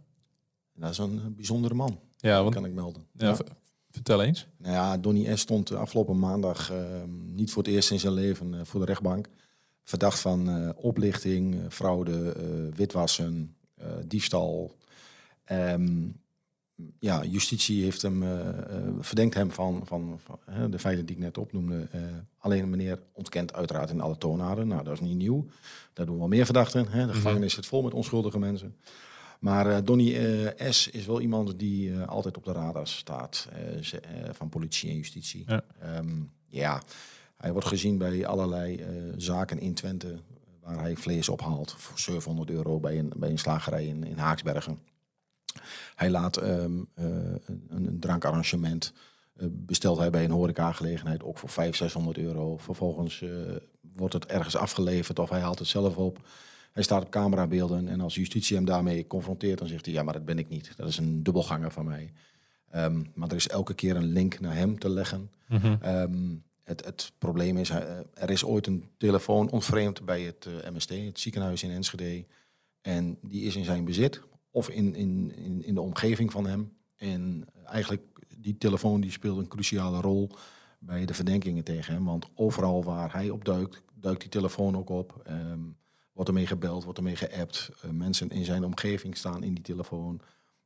Dat 0.73 0.89
is 0.89 0.97
een 0.97 1.19
eh, 1.19 1.25
bijzondere 1.35 1.73
man, 1.73 1.99
Ja, 2.17 2.41
want, 2.43 2.53
kan 2.55 2.65
ik 2.65 2.73
melden. 2.73 3.05
ja, 3.17 3.35
vertel 3.89 4.23
eens. 4.23 4.47
Nou 4.57 4.73
ja, 4.73 4.97
Donny 4.97 5.35
S. 5.35 5.39
stond 5.41 5.71
afgelopen 5.71 6.19
maandag 6.19 6.71
eh, 6.71 6.77
niet 7.25 7.51
voor 7.51 7.63
het 7.63 7.71
eerst 7.71 7.91
in 7.91 7.99
zijn 7.99 8.13
leven 8.13 8.53
eh, 8.53 8.59
voor 8.63 8.79
de 8.79 8.85
rechtbank. 8.85 9.27
Verdacht 9.83 10.19
van 10.19 10.49
eh, 10.49 10.69
oplichting, 10.75 11.65
fraude, 11.69 12.31
eh, 12.31 12.75
witwassen, 12.77 13.55
eh, 13.75 13.87
diefstal. 14.07 14.75
Ehm, 15.43 16.07
ja, 16.99 17.23
justitie 17.23 17.83
heeft 17.83 18.01
hem, 18.01 18.23
eh, 18.23 18.49
eh, 18.49 18.93
verdenkt 18.99 19.35
hem 19.35 19.51
van, 19.51 19.81
van, 19.85 20.19
van 20.23 20.39
hè, 20.45 20.69
de 20.69 20.79
feiten 20.79 21.05
die 21.05 21.15
ik 21.15 21.21
net 21.21 21.37
opnoemde. 21.37 21.87
Eh, 21.91 22.01
alleen 22.37 22.69
meneer 22.69 22.99
ontkent 23.11 23.53
uiteraard 23.53 23.89
in 23.89 24.01
alle 24.01 24.17
toonaarden. 24.17 24.67
Nou, 24.67 24.83
dat 24.83 24.93
is 24.93 24.99
niet 24.99 25.17
nieuw. 25.17 25.45
Daar 25.93 26.05
doen 26.05 26.17
wel 26.17 26.27
meer 26.27 26.45
verdachten. 26.45 26.87
Hè. 26.87 27.07
De 27.07 27.13
gevangenis 27.13 27.53
zit 27.53 27.65
vol 27.65 27.81
met 27.81 27.93
onschuldige 27.93 28.39
mensen. 28.39 28.75
Maar 29.39 29.83
Donny 29.83 30.15
S. 30.69 30.87
is 30.87 31.05
wel 31.05 31.21
iemand 31.21 31.59
die 31.59 31.97
altijd 31.97 32.37
op 32.37 32.43
de 32.43 32.51
radar 32.51 32.87
staat 32.87 33.47
van 34.31 34.49
politie 34.49 34.89
en 34.89 34.95
justitie. 34.95 35.43
Ja. 35.47 35.63
Ehm, 35.79 36.21
ja, 36.47 36.81
hij 37.37 37.51
wordt 37.51 37.67
gezien 37.67 37.97
bij 37.97 38.25
allerlei 38.25 38.85
zaken 39.17 39.59
in 39.59 39.73
Twente 39.73 40.15
waar 40.61 40.79
hij 40.79 40.95
vlees 40.95 41.29
ophaalt 41.29 41.71
voor 41.77 41.99
700 41.99 42.49
euro 42.49 42.79
bij 42.79 42.99
een, 42.99 43.11
bij 43.15 43.29
een 43.29 43.39
slagerij 43.39 43.85
in, 43.85 44.03
in 44.03 44.17
Haaksbergen. 44.17 44.79
Hij 45.95 46.09
laat 46.09 46.37
ehm, 46.37 46.81
eh, 46.93 47.05
een, 47.45 47.67
een 47.69 47.99
drankarrangement, 47.99 48.93
eh, 49.35 49.47
bestelt 49.49 49.97
hij 49.97 50.09
bij 50.09 50.23
een 50.23 50.31
horecagelegenheid 50.31 51.23
ook 51.23 51.37
voor 51.37 51.49
500, 51.49 51.77
600 51.77 52.17
euro. 52.17 52.57
Vervolgens 52.57 53.21
eh, 53.21 53.29
wordt 53.95 54.13
het 54.13 54.25
ergens 54.25 54.55
afgeleverd 54.55 55.19
of 55.19 55.29
hij 55.29 55.39
haalt 55.39 55.59
het 55.59 55.67
zelf 55.67 55.97
op. 55.97 56.19
Hij 56.71 56.83
staat 56.83 57.03
op 57.03 57.11
camerabeelden 57.11 57.87
en 57.87 58.01
als 58.01 58.15
justitie 58.15 58.55
hem 58.55 58.65
daarmee 58.65 59.07
confronteert, 59.07 59.59
dan 59.59 59.67
zegt 59.67 59.85
hij: 59.85 59.93
Ja, 59.93 60.03
maar 60.03 60.13
dat 60.13 60.25
ben 60.25 60.39
ik 60.39 60.49
niet. 60.49 60.73
Dat 60.77 60.87
is 60.87 60.97
een 60.97 61.23
dubbelganger 61.23 61.71
van 61.71 61.85
mij. 61.85 62.11
Ehm, 62.69 63.03
maar 63.13 63.29
er 63.29 63.35
is 63.35 63.47
elke 63.47 63.73
keer 63.73 63.95
een 63.95 64.13
link 64.13 64.39
naar 64.39 64.55
hem 64.55 64.79
te 64.79 64.89
leggen. 64.89 65.29
Mhm. 65.47 65.75
Ehm, 65.81 66.35
het, 66.63 66.85
het 66.85 67.11
probleem 67.17 67.57
is, 67.57 67.69
er 68.13 68.29
is 68.29 68.43
ooit 68.43 68.67
een 68.67 68.89
telefoon 68.97 69.49
ontvreemd 69.49 70.05
bij 70.05 70.21
het 70.21 70.47
MST, 70.73 70.89
het 70.89 71.19
ziekenhuis 71.19 71.63
in 71.63 71.71
Enschede. 71.71 72.25
En 72.81 73.17
die 73.21 73.41
is 73.43 73.55
in 73.55 73.65
zijn 73.65 73.85
bezit 73.85 74.21
of 74.53 74.69
in, 74.69 74.95
in, 74.95 75.35
in, 75.35 75.63
in 75.63 75.73
de 75.73 75.81
omgeving 75.81 76.31
van 76.31 76.47
hem. 76.47 76.73
En 76.95 77.45
eigenlijk, 77.65 78.01
die 78.37 78.57
telefoon 78.57 79.01
die 79.01 79.11
speelt 79.11 79.37
een 79.37 79.47
cruciale 79.47 80.01
rol 80.01 80.29
bij 80.79 81.05
de 81.05 81.13
verdenkingen 81.13 81.63
tegen 81.63 81.93
hem. 81.93 82.05
Want 82.05 82.29
overal 82.35 82.83
waar 82.83 83.13
hij 83.13 83.29
op 83.29 83.45
duikt, 83.45 83.81
duikt 83.93 84.21
die 84.21 84.29
telefoon 84.29 84.77
ook 84.77 84.89
op. 84.89 85.21
Ehm, 85.23 85.59
wordt 86.13 86.29
ermee 86.29 86.47
gebeld, 86.47 86.83
wordt 86.83 86.97
ermee 86.97 87.15
geappt. 87.15 87.69
Eh, 87.81 87.89
mensen 87.89 88.29
in 88.29 88.45
zijn 88.45 88.63
omgeving 88.63 89.17
staan 89.17 89.43
in 89.43 89.53
die 89.53 89.63
telefoon. 89.63 90.21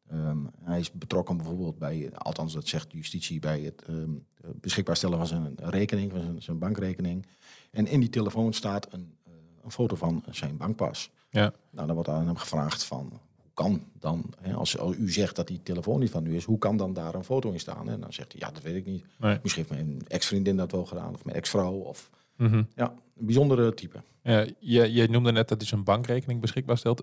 Ehm, 0.07 0.37
hij 0.63 0.79
is 0.79 0.91
betrokken 0.91 1.37
bijvoorbeeld 1.37 1.77
bij, 1.77 2.09
althans 2.13 2.53
dat 2.53 2.67
zegt 2.67 2.91
justitie, 2.91 3.39
bij 3.39 3.61
het 3.61 3.83
ehm, 3.87 4.11
beschikbaar 4.55 4.95
stellen 4.95 5.17
van 5.17 5.27
zijn 5.27 5.55
rekening, 5.55 6.11
van 6.11 6.21
zijn, 6.21 6.41
zijn 6.41 6.59
bankrekening. 6.59 7.25
En 7.71 7.87
in 7.87 7.99
die 7.99 8.09
telefoon 8.09 8.53
staat 8.53 8.93
een, 8.93 9.17
eh, 9.23 9.31
een 9.63 9.71
foto 9.71 9.95
van 9.95 10.23
zijn 10.29 10.57
bankpas. 10.57 11.11
Ja. 11.29 11.53
Nou, 11.69 11.85
dan 11.87 11.95
wordt 11.95 12.09
aan 12.09 12.27
hem 12.27 12.37
gevraagd 12.37 12.83
van, 12.83 13.19
kan 13.57 13.83
dan, 13.99 14.33
hè, 14.41 14.53
als, 14.53 14.77
als 14.77 14.95
u 14.95 15.11
zegt 15.11 15.35
dat 15.35 15.47
die 15.47 15.63
telefoon 15.63 15.99
niet 15.99 16.09
van 16.09 16.25
u 16.25 16.35
is, 16.35 16.43
hoe 16.43 16.57
kan 16.57 16.77
dan 16.77 16.93
daar 16.93 17.15
een 17.15 17.23
foto 17.23 17.51
in 17.51 17.59
staan? 17.59 17.89
En 17.89 17.99
dan 17.99 18.13
zegt 18.13 18.31
hij, 18.31 18.41
ja, 18.41 18.51
dat 18.51 18.63
weet 18.63 18.75
ik 18.75 18.85
niet. 18.85 19.05
Nee. 19.19 19.39
Misschien 19.43 19.65
heeft 19.67 19.81
mijn 19.83 20.01
ex-vriendin 20.07 20.57
dat 20.57 20.71
wel 20.71 20.85
gedaan, 20.85 21.13
of 21.13 21.25
mijn 21.25 21.37
ex-vrouw, 21.37 21.73
of 21.73 22.09
Mhm. 22.35 22.63
ja, 22.75 22.93
een 23.17 23.25
bijzondere 23.25 23.73
type. 23.73 24.01
Ja, 24.23 24.45
je, 24.59 24.93
je 24.93 25.07
noemde 25.09 25.31
net 25.31 25.47
dat 25.47 25.57
hij 25.57 25.67
zijn 25.67 25.83
bankrekening 25.83 26.41
beschikbaar 26.41 26.77
stelt. 26.77 27.01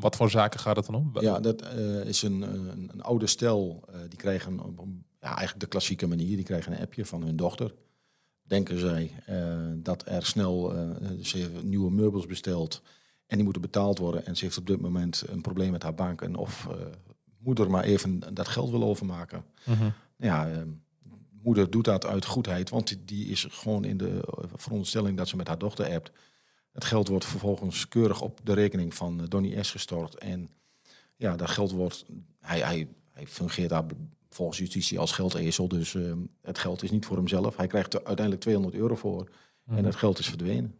Wat 0.00 0.16
voor 0.16 0.30
zaken 0.30 0.60
gaat 0.60 0.76
het 0.76 0.86
dan 0.86 0.94
om? 0.94 1.10
Ja, 1.20 1.40
dat 1.40 1.62
eh, 1.62 2.04
is 2.04 2.22
een, 2.22 2.42
een, 2.42 2.90
een 2.92 3.02
oude 3.02 3.26
stel. 3.26 3.82
eh, 3.88 4.00
die 4.08 4.18
krijgen 4.18 4.60
ja, 5.20 5.28
eigenlijk 5.28 5.60
de 5.60 5.66
klassieke 5.66 6.06
manier. 6.06 6.36
Die 6.36 6.44
krijgen 6.44 6.72
een 6.72 6.80
appje 6.80 7.04
van 7.04 7.22
hun 7.22 7.36
dochter. 7.36 7.74
Denken 8.42 8.78
zij 8.78 9.10
eh, 9.26 9.56
dat 9.76 10.02
er 10.06 10.26
snel, 10.26 10.72
nieuwe 11.62 11.90
meubels 11.90 12.26
besteld. 12.26 12.82
En 13.26 13.34
die 13.36 13.44
moeten 13.44 13.62
betaald 13.62 13.98
worden. 13.98 14.26
En 14.26 14.36
ze 14.36 14.44
heeft 14.44 14.58
op 14.58 14.66
dit 14.66 14.80
moment 14.80 15.24
een 15.26 15.40
probleem 15.40 15.70
met 15.70 15.82
haar 15.82 15.94
bank. 15.94 16.22
En 16.22 16.34
of 16.34 16.66
eh, 16.70 16.76
moeder 17.38 17.70
maar 17.70 17.84
even 17.84 18.34
dat 18.34 18.48
geld 18.48 18.70
wil 18.70 18.82
overmaken. 18.82 19.44
Mhm. 19.64 19.90
Ja, 20.16 20.48
eh, 20.50 20.62
moeder 21.46 21.70
doet 21.70 21.84
dat 21.84 22.06
uit 22.06 22.24
goedheid. 22.24 22.70
Want 22.70 22.88
die, 22.88 23.04
die 23.04 23.26
is 23.26 23.46
gewoon 23.50 23.84
in 23.84 23.96
de 23.96 24.08
eh, 24.08 24.44
veronderstelling 24.54 25.16
dat 25.16 25.28
ze 25.28 25.36
met 25.36 25.48
haar 25.48 25.58
dochter 25.58 25.94
appt. 25.94 26.10
Het 26.72 26.84
geld 26.84 27.08
wordt 27.08 27.24
vervolgens 27.24 27.88
keurig 27.88 28.20
op 28.20 28.40
de 28.44 28.52
rekening 28.52 28.94
van 28.94 29.20
eh, 29.20 29.28
Donny 29.28 29.62
S. 29.62 29.70
gestort. 29.70 30.18
En 30.18 30.48
ja, 31.16 31.36
dat 31.36 31.50
geld 31.50 31.70
wordt. 31.70 32.04
Hij, 32.40 32.60
hij, 32.60 32.88
hij 33.12 33.26
fungeert 33.26 33.68
daar 33.68 33.84
volgens 34.30 34.58
justitie 34.58 34.98
als 34.98 35.12
geldezel. 35.12 35.68
Dus 35.68 35.94
eh, 35.94 36.12
het 36.42 36.58
geld 36.58 36.82
is 36.82 36.90
niet 36.90 37.06
voor 37.06 37.16
hemzelf. 37.16 37.56
Hij 37.56 37.66
krijgt 37.66 37.94
er 37.94 38.04
uiteindelijk 38.04 38.40
200 38.40 38.74
euro 38.76 38.94
voor. 38.94 39.28
En 39.66 39.84
het 39.84 39.96
geld 39.96 40.18
is 40.18 40.28
verdwenen. 40.28 40.74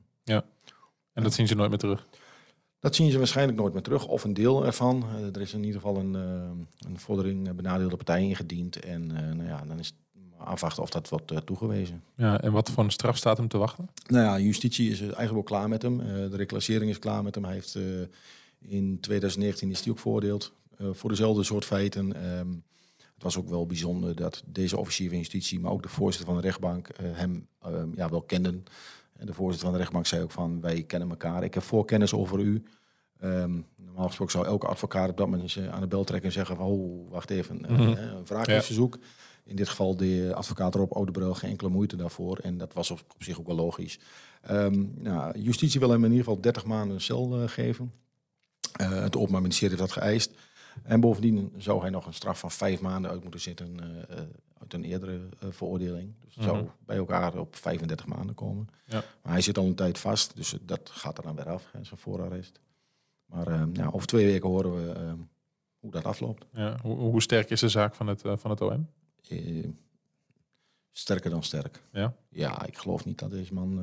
En 1.13 1.23
dat 1.23 1.35
zien 1.35 1.47
ze 1.47 1.55
nooit 1.55 1.71
meer 1.71 1.79
terug. 1.79 2.07
Dat 2.87 2.95
zien 2.95 3.11
ze 3.11 3.19
waarschijnlijk 3.19 3.59
nooit 3.59 3.73
meer 3.73 3.83
terug, 3.83 4.07
of 4.07 4.25
een 4.25 4.35
deel 4.35 4.67
ervan. 4.67 5.05
Eh, 5.17 5.35
er 5.35 5.41
is 5.41 5.53
in 5.53 5.65
ieder 5.65 5.81
geval 5.81 5.97
een, 5.97 6.15
eh, 6.15 6.89
een 6.91 6.99
vordering 6.99 7.49
eh, 7.49 7.55
benadeelde 7.55 7.97
partij 7.97 8.23
ingediend. 8.23 8.81
En 8.81 9.07
nou 9.07 9.45
ja, 9.45 9.65
dan 9.69 9.79
is 9.79 9.87
het 9.87 9.97
afwachten 10.37 10.83
of 10.83 10.91
dat 10.91 11.09
wordt 11.09 11.47
toegewezen. 11.47 12.03
Ja, 12.17 12.41
en 12.41 12.53
wat 12.53 12.71
voor 12.71 12.85
een 12.85 12.91
straf 12.91 13.17
staat 13.17 13.37
hem 13.37 13.49
te 13.49 13.59
wachten? 13.59 13.89
Nou 14.07 14.25
ja, 14.25 14.39
justitie 14.39 14.91
is 14.91 15.01
eigenlijk 15.01 15.33
wel 15.33 15.43
klaar 15.43 15.69
met 15.69 15.83
hem. 15.83 15.99
De 15.99 16.37
reclassering 16.37 16.91
is 16.91 16.99
klaar 16.99 17.23
met 17.23 17.35
hem. 17.35 17.45
Hij 17.45 17.55
heeft 17.55 17.79
in 18.59 19.01
2019 19.01 19.71
is 19.71 19.81
hij 19.81 19.91
ook 19.91 19.99
veroordeeld 19.99 20.53
eh, 20.79 20.87
voor 20.93 21.11
dezelfde 21.11 21.43
soort 21.43 21.65
feiten. 21.65 22.15
Ehm, 22.15 22.51
het 22.97 23.23
was 23.23 23.37
ook 23.39 23.49
wel 23.49 23.67
bijzonder 23.67 24.15
dat 24.15 24.43
deze 24.47 24.79
officier 24.79 25.09
van 25.09 25.19
justitie, 25.19 25.61
maar 25.61 25.73
ook 25.73 25.83
de 25.83 25.89
voorzitter 25.89 26.27
van 26.27 26.37
de 26.37 26.47
rechtbank, 26.47 26.89
hem 27.03 27.47
ehm, 27.63 27.89
ja, 27.95 28.09
wel 28.09 28.23
kenden. 28.23 28.65
En 29.19 29.27
de 29.27 29.33
voorzitter 29.35 29.63
van 29.65 29.73
de 29.73 29.79
rechtbank 29.79 30.07
zei 30.07 30.23
ook 30.23 30.31
van, 30.31 30.61
wij 30.61 30.83
kennen 30.83 31.11
elkaar. 31.11 31.45
Ik 31.45 31.55
heb 31.55 31.63
voorkennis 31.63 32.13
over 32.15 32.39
u. 32.41 32.63
Ehm, 33.21 33.61
normaal 33.77 34.07
gesproken 34.07 34.33
zou 34.35 34.47
elke 34.47 34.67
advocaat 34.67 35.11
op 35.11 35.17
dat 35.17 35.29
moment 35.29 35.57
eh, 35.57 35.69
aan 35.69 35.81
de 35.81 35.87
bel 35.87 36.05
trekken 36.05 36.29
en 36.29 36.35
zeggen 36.35 36.57
van, 36.57 36.67
oh, 36.67 37.11
wacht 37.11 37.31
even, 37.31 37.65
eh, 37.65 37.71
Mhm. 37.71 37.83
eh, 37.83 38.03
een 38.03 38.25
wraakingsverzoek. 38.25 38.99
In 39.45 39.57
dit 39.57 39.69
geval 39.69 39.97
de 39.97 40.31
advocaat 40.35 40.75
Rob 40.75 40.93
Oudebril 40.93 41.35
geen 41.35 41.51
enkele 41.51 41.71
moeite 41.71 41.97
daarvoor. 41.97 42.39
En 42.39 42.59
dat 42.59 42.73
was 42.73 42.91
op, 42.91 43.01
op 43.15 43.23
zich 43.23 43.39
ook 43.39 43.47
wel 43.47 43.57
logisch. 43.57 43.99
Ehm, 44.43 44.85
nou, 44.95 45.39
justitie 45.39 45.81
wil 45.81 45.91
hem 45.91 46.05
in 46.05 46.11
ieder 46.11 46.25
geval 46.25 46.41
30 46.41 46.65
maanden 46.65 47.01
cel 47.01 47.49
geven. 47.49 47.93
Het 48.77 49.17
Openbaar 49.17 49.41
Ministerie 49.43 49.77
heeft 49.77 49.89
dat 49.95 50.03
geëist. 50.03 50.31
En 50.83 51.01
bovendien 51.01 51.53
zou 51.57 51.81
hij 51.81 51.91
nog 51.91 52.07
een 52.07 52.15
straf 52.15 52.39
van 52.39 52.51
vijf 52.51 52.81
maanden 52.81 53.11
uit 53.11 53.23
moeten 53.23 53.41
zitten 53.41 53.81
eh, 53.81 54.19
eh, 54.19 54.25
uit 54.59 54.75
een 54.75 54.85
eerdere 54.85 55.21
eh, 55.41 55.49
veroordeling. 55.51 56.15
Dus 56.25 56.35
het 56.35 56.45
zou 56.45 56.57
Mhm. 56.57 56.67
bij 56.87 56.97
elkaar 56.97 57.39
op 57.39 57.57
35 57.57 58.07
maanden 58.07 58.35
komen. 58.35 58.69
Ja. 58.87 59.03
Maar 59.23 59.33
hij 59.33 59.41
zit 59.41 59.59
al 59.59 59.65
een 59.67 59.75
tijd 59.75 59.99
vast, 59.99 60.37
dus 60.37 60.57
dat 60.63 60.91
gaat 60.91 61.19
er 61.19 61.25
dan 61.25 61.37
weer 61.37 61.49
af, 61.49 61.69
hè, 61.73 61.85
zijn 61.85 62.01
voorarrest. 62.01 62.61
Maar 63.27 63.47
eh, 63.47 63.63
ja, 63.73 63.87
over 63.93 64.07
twee 64.07 64.27
weken 64.27 64.49
horen 64.49 64.75
we 64.87 64.93
eh, 64.93 65.13
hoe 65.79 65.91
dat 65.91 66.05
afloopt. 66.05 66.47
Ja. 66.53 66.77
Hoe, 66.83 66.97
hoe 66.97 67.23
sterk 67.23 67.51
is 67.51 67.61
de 67.61 67.69
zaak 67.69 67.95
van 67.95 68.07
het, 68.07 68.23
van 68.25 68.51
het 68.51 68.61
OM? 68.61 68.89
Sterker 70.93 71.31
dan 71.31 71.43
sterk. 71.43 71.83
Ja? 71.93 72.15
Ja, 72.29 72.65
ik 72.67 72.79
geloof 72.79 73.05
niet 73.05 73.19
dat 73.19 73.31
deze 73.31 73.55
man 73.55 73.81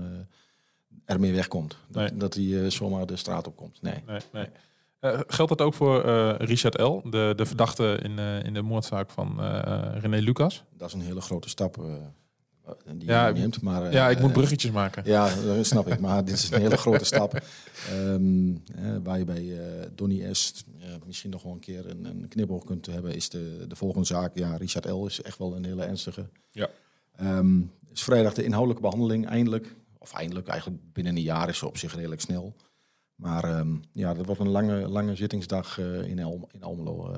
ermee 1.06 1.34
wegkomt. 1.34 1.78
Dat, 1.88 2.10
Nee. 2.10 2.18
dat 2.20 2.34
hij 2.34 2.70
zomaar 2.70 3.06
de 3.06 3.16
straat 3.16 3.48
op 3.48 3.56
komt. 3.56 3.82
Nee. 3.82 4.04
Nee, 4.06 4.20
nee. 4.32 4.48
Eh, 5.04 5.20
geldt 5.28 5.58
dat 5.58 5.62
ook 5.62 5.74
voor 5.74 6.04
eh, 6.04 6.34
Richard 6.38 6.80
L., 6.80 7.02
de, 7.10 7.34
de 7.36 7.46
verdachte 7.46 8.00
in, 8.04 8.20
eh, 8.20 8.44
in 8.44 8.54
de 8.54 8.62
moordzaak 8.62 9.10
van 9.10 9.42
René 10.00 10.18
Lucas? 10.18 10.64
Dat 10.78 10.88
is 10.88 10.94
een 10.94 11.02
hele 11.02 11.22
grote 11.22 11.50
stap 11.50 11.76
die 12.96 13.08
Ja, 13.08 13.28
je 13.28 13.34
neemt. 13.34 13.62
Maar, 13.62 13.92
ja, 13.92 14.10
ik 14.10 14.20
moet 14.20 14.34
bruggetjes 14.34 14.72
maken. 14.72 15.04
Ja, 15.06 15.36
dat 15.36 15.66
snap 15.66 15.88
ik. 15.88 16.00
Maar 16.00 16.26
dit 16.26 16.34
is 16.34 16.52
een 16.52 16.62
hele 16.62 16.78
grote 16.78 17.06
stap. 17.06 17.34
Ehm, 17.90 18.50
eh, 18.50 18.96
waar 19.04 19.18
je 19.18 19.26
bij 19.26 19.60
Donny 19.96 20.24
Est 20.24 20.66
eh, 20.80 20.88
misschien 21.06 21.30
nog 21.30 21.44
wel 21.44 21.54
een 21.54 21.60
keer 21.60 21.90
een, 21.90 22.06
een 22.06 22.28
knipoog 22.28 22.64
kunt 22.64 22.86
hebben, 22.86 23.16
is 23.16 23.30
de, 23.30 23.66
de 23.68 23.76
volgende 23.76 24.08
zaak. 24.08 24.32
Ja, 24.38 24.56
Richard 24.56 24.86
L. 24.86 25.06
is 25.06 25.22
echt 25.22 25.38
wel 25.38 25.56
een 25.56 25.66
hele 25.66 25.84
ernstige. 25.84 26.30
Ja. 26.52 26.70
Ehm, 27.16 27.60
is 27.92 28.04
vrijdag 28.04 28.34
de 28.34 28.44
inhoudelijke 28.44 28.84
behandeling 28.84 29.28
eindelijk. 29.28 29.76
Of 29.98 30.14
eindelijk, 30.14 30.48
eigenlijk 30.48 30.82
binnen 30.94 31.16
een 31.16 31.22
jaar 31.22 31.50
is 31.50 31.58
ze 31.58 31.68
op 31.68 31.78
zich 31.78 31.96
redelijk 31.96 32.22
snel. 32.22 32.56
Maar 33.16 33.44
ehm, 33.44 33.76
ja, 33.92 34.14
dat 34.14 34.26
wordt 34.26 34.42
een 34.42 34.50
lange, 34.50 34.88
lange 34.88 35.16
zittingsdag 35.16 35.80
eh, 35.80 36.02
in, 36.02 36.20
in 36.52 36.64
Almelo. 36.64 37.12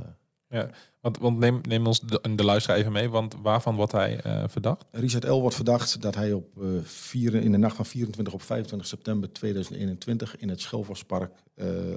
eh. 0.47 0.63
Want, 1.01 1.17
want 1.17 1.37
neem, 1.37 1.59
neem 1.61 1.87
ons 1.87 1.99
de, 1.99 2.35
de 2.35 2.43
luisteraar 2.43 2.77
even 2.77 2.91
mee, 2.91 3.09
want 3.09 3.35
waarvan 3.41 3.75
wordt 3.75 3.91
hij 3.91 4.19
eh, 4.19 4.43
verdacht? 4.47 4.85
Richard 4.91 5.23
L. 5.23 5.41
wordt 5.41 5.55
verdacht 5.55 6.01
dat 6.01 6.15
hij 6.15 6.33
op, 6.33 6.47
vier, 6.83 7.35
in 7.35 7.51
de 7.51 7.57
nacht 7.57 7.75
van 7.75 7.85
24 7.85 8.33
op 8.33 8.41
25 8.41 8.87
september 8.87 9.33
2021 9.33 10.37
in 10.37 10.49
het 10.49 10.61
Schelvospark 10.61 11.31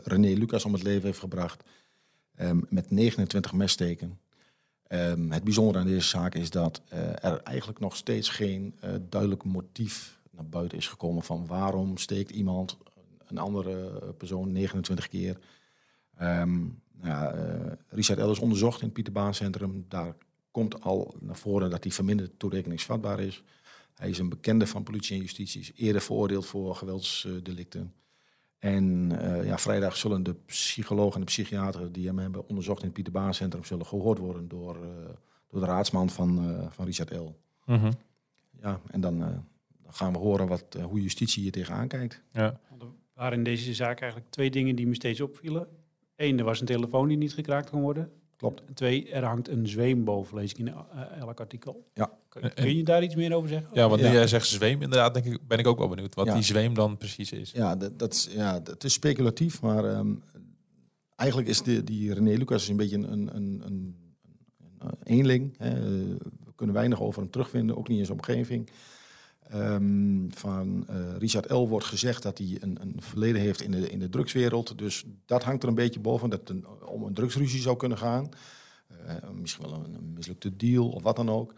René 0.05 0.29
Lucas 0.29 0.65
om 0.65 0.73
het 0.73 0.83
leven 0.83 1.05
heeft 1.05 1.19
gebracht 1.19 1.63
ehm, 2.35 2.61
met 2.69 2.91
29 2.91 3.53
messteken. 3.53 4.19
Ehm, 4.87 5.31
het 5.31 5.45
bijzondere 5.45 5.79
aan 5.79 5.87
deze 5.87 6.09
zaak 6.09 6.35
is 6.35 6.51
dat 6.51 6.83
er 7.21 7.43
eigenlijk 7.43 7.81
nog 7.81 7.97
steeds 7.97 8.29
geen 8.29 8.75
duidelijk 9.09 9.45
motief 9.45 10.21
naar 10.31 10.49
buiten 10.49 10.79
is 10.79 10.89
gekomen 10.89 11.23
van 11.23 11.47
waarom 11.47 11.97
steekt 11.97 12.31
iemand 12.31 12.79
een 13.31 13.39
andere 13.39 14.03
persoon 14.17 14.53
29 14.53 15.09
keer. 15.09 15.39
Ehm, 16.17 16.59
nou 17.01 17.09
ja, 17.09 17.33
eh, 17.33 17.73
Richard 17.89 18.19
L. 18.19 18.31
is 18.31 18.39
onderzocht 18.39 18.79
in 18.79 18.85
het 18.85 18.95
Pieterbaancentrum. 18.95 19.85
Daar 19.89 20.15
komt 20.51 20.83
al 20.83 21.15
naar 21.21 21.37
voren 21.37 21.71
dat 21.71 21.83
hij 21.83 21.93
verminderd 21.93 22.39
toerekeningsvatbaar 22.39 23.21
is. 23.21 23.43
Hij 23.95 24.09
is 24.09 24.19
een 24.19 24.29
bekende 24.29 24.67
van 24.67 24.83
politie 24.83 25.17
en 25.17 25.23
justitie, 25.23 25.61
is 25.61 25.73
eerder 25.77 26.03
veroordeeld 26.03 26.47
voor 26.47 26.75
geweldsdelicten. 26.75 27.93
En 28.59 29.13
eh, 29.21 29.45
ja, 29.45 29.59
vrijdag 29.59 29.97
zullen 29.97 30.23
de 30.23 30.35
psycholoog 30.35 31.15
en 31.15 31.21
de 31.21 31.27
psychiater 31.27 31.93
die 31.93 32.07
hem 32.07 32.19
hebben 32.19 32.49
onderzocht 32.49 32.79
in 32.79 32.85
het 32.85 32.95
Pieterbaancentrum 32.95 33.65
zullen 33.65 33.87
gehoord 33.87 34.19
worden 34.19 34.49
door, 34.49 34.75
eh, 34.75 35.15
door 35.49 35.61
de 35.61 35.67
raadsman 35.67 36.11
van, 36.11 36.39
eh, 36.39 36.71
van 36.71 36.85
Richard 36.85 37.11
L. 37.11 37.37
Ja, 38.61 38.81
en 38.91 39.01
dan, 39.01 39.23
eh, 39.23 39.29
dan 39.83 39.95
gaan 39.95 40.13
we 40.13 40.19
horen 40.19 40.47
wat, 40.47 40.75
eh, 40.75 40.85
hoe 40.85 41.03
justitie 41.03 41.43
hier 41.43 41.53
tegenaan 41.53 41.89
kijkt. 41.89 42.23
Ja. 42.33 42.61
Waren 43.19 43.39
in 43.39 43.45
deze 43.45 43.75
zaak 43.75 44.01
eigenlijk 44.01 44.31
twee 44.31 44.51
dingen 44.51 44.77
die 44.77 44.87
me 44.87 44.95
steeds 44.95 45.21
opvielen. 45.21 45.67
Eén, 46.17 46.39
er 46.39 46.45
was 46.45 46.61
een 46.61 46.67
telefoon 46.67 47.09
die 47.09 47.17
niet 47.17 47.33
gekraakt 47.33 47.71
kon 47.71 47.81
worden. 47.81 48.11
Klopt. 48.37 48.63
En 48.65 48.75
twee, 48.75 49.11
er 49.11 49.25
hangt 49.25 49.49
een 49.49 49.69
zweem 49.69 50.05
boven, 50.05 50.37
lees 50.39 50.51
ik 50.51 50.59
in 50.59 50.69
eh, 50.69 50.75
elk 51.19 51.41
artikel. 51.41 51.85
Ja. 51.95 52.13
Kun, 52.29 52.77
je 52.77 52.83
daar 52.85 53.03
iets 53.03 53.15
meer 53.15 53.35
over 53.35 53.49
zeggen? 53.49 53.71
Ja, 53.73 53.89
want 53.89 54.01
nu 54.01 54.07
Ja. 54.07 54.13
jij 54.13 54.27
zegt 54.27 54.47
zweem, 54.47 54.83
inderdaad, 54.83 55.15
denk 55.15 55.27
ik, 55.27 55.39
ben 55.47 55.59
ik 55.59 55.67
ook 55.67 55.79
wel 55.79 55.89
benieuwd 55.89 56.15
wat 56.15 56.27
Ja. 56.27 56.35
die 56.35 56.43
zweem 56.43 56.75
dan 56.75 56.97
precies 56.97 57.33
is. 57.33 57.51
Ja, 57.53 57.77
dat, 57.77 57.99
dat, 57.99 58.13
is, 58.13 58.29
ja, 58.31 58.61
dat 58.61 58.85
is 58.85 58.93
speculatief, 58.93 59.63
maar 59.63 59.85
ehm, 59.85 60.15
eigenlijk 61.17 61.49
is 61.51 61.63
de, 61.63 61.85
die 61.85 62.15
René 62.15 62.37
Lucas 62.37 62.63
is 62.63 62.69
een 62.69 62.77
beetje 62.77 62.97
een, 62.97 63.13
een, 63.13 63.37
een, 63.37 63.63
een, 63.67 63.97
een 64.79 64.91
eenling. 65.03 65.55
Hè. 65.59 65.81
We 66.45 66.53
kunnen 66.55 66.75
weinig 66.75 67.01
over 67.01 67.23
hem 67.23 67.31
terugvinden, 67.31 67.77
ook 67.77 67.89
niet 67.89 67.99
in 67.99 68.07
zijn 68.07 68.19
omgeving. 68.19 68.69
Ehm, 69.49 70.29
van 70.29 70.85
eh, 70.89 71.17
Richard 71.19 71.51
L. 71.51 71.69
wordt 71.69 71.87
gezegd 71.87 72.23
dat 72.23 72.39
hij 72.39 72.57
een, 72.61 72.79
een 72.81 72.97
verleden 72.99 73.41
heeft 73.41 73.63
in 73.63 73.71
de, 73.71 73.91
in 73.91 73.99
de 73.99 74.09
drugswereld. 74.09 74.79
Dus 74.79 75.05
dat 75.27 75.43
hangt 75.43 75.63
er 75.63 75.69
een 75.69 75.75
beetje 75.75 76.01
boven, 76.01 76.31
dat 76.31 76.41
het 76.41 76.49
een, 76.49 76.67
om 76.87 77.03
een 77.03 77.15
drugsruzie 77.15 77.61
zou 77.61 77.77
kunnen 77.77 77.99
gaan. 77.99 78.29
Eh, 79.07 79.15
misschien 79.35 79.65
wel 79.65 79.75
een, 79.75 80.13
mislukte 80.15 80.57
deal 80.57 80.89
of 80.89 81.03
wat 81.03 81.17
dan 81.17 81.31
ook. 81.31 81.55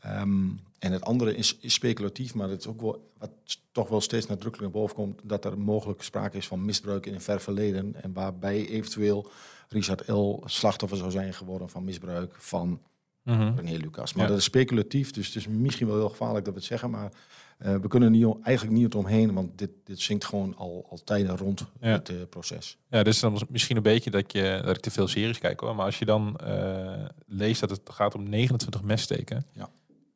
Ehm, 0.00 0.48
en 0.78 0.92
het 0.92 1.02
andere 1.02 1.36
is, 1.36 1.56
is 1.60 1.74
speculatief, 1.74 2.34
maar 2.34 2.48
het 2.48 2.60
is 2.60 2.66
ook 2.66 2.80
wel, 2.80 3.12
wat 3.18 3.30
toch 3.72 3.88
wel 3.88 4.00
steeds 4.00 4.26
nadrukkelijk 4.26 4.72
naar 4.72 4.82
boven 4.82 4.96
komt, 4.96 5.20
dat 5.24 5.44
er 5.44 5.58
mogelijk 5.58 6.02
sprake 6.02 6.36
is 6.36 6.46
van 6.46 6.64
misbruik 6.64 7.06
in 7.06 7.14
een 7.14 7.20
ver 7.20 7.40
verleden. 7.40 8.02
En 8.02 8.12
waarbij 8.12 8.68
eventueel 8.68 9.30
Richard 9.68 10.08
L. 10.08 10.42
slachtoffer 10.44 10.98
zou 10.98 11.10
zijn 11.10 11.34
geworden 11.34 11.68
van 11.68 11.84
misbruik 11.84 12.34
van 12.38 12.80
René 13.24 13.76
Lucas. 13.76 14.12
Maar 14.12 14.24
Ja. 14.24 14.30
dat 14.30 14.38
is 14.38 14.44
speculatief, 14.44 15.10
dus 15.10 15.26
het 15.26 15.36
is 15.36 15.46
misschien 15.48 15.86
wel 15.86 15.96
heel 15.96 16.08
gevaarlijk 16.08 16.44
dat 16.44 16.54
we 16.54 16.60
het 16.60 16.68
zeggen. 16.68 16.90
Maar 16.90 17.12
eh, 17.58 17.74
we 17.76 17.88
kunnen 17.88 18.12
er 18.12 18.18
niet, 18.18 18.36
eigenlijk 18.42 18.76
niet 18.78 18.94
omheen, 18.94 19.32
want 19.34 19.58
dit, 19.58 19.70
dit 19.84 20.00
zingt 20.00 20.24
gewoon 20.24 20.56
al, 20.56 20.86
al 20.90 20.98
tijden 21.04 21.36
rond 21.36 21.64
Ja. 21.80 21.88
het 21.88 22.08
eh, 22.08 22.16
proces. 22.30 22.78
Ja, 22.90 23.02
dus 23.02 23.20
dan 23.20 23.40
misschien 23.48 23.76
een 23.76 23.82
beetje 23.82 24.10
dat, 24.10 24.32
je, 24.32 24.60
dat 24.64 24.76
ik 24.76 24.82
te 24.82 24.90
veel 24.90 25.08
series 25.08 25.38
kijk 25.38 25.60
hoor. 25.60 25.74
Maar 25.74 25.84
als 25.86 25.98
je 25.98 26.04
dan 26.04 26.36
eh, 26.36 27.04
leest 27.26 27.60
dat 27.60 27.70
het 27.70 27.80
gaat 27.84 28.14
om 28.14 28.28
29 28.28 28.82
messteken. 28.82 29.46
Ja. 29.52 29.68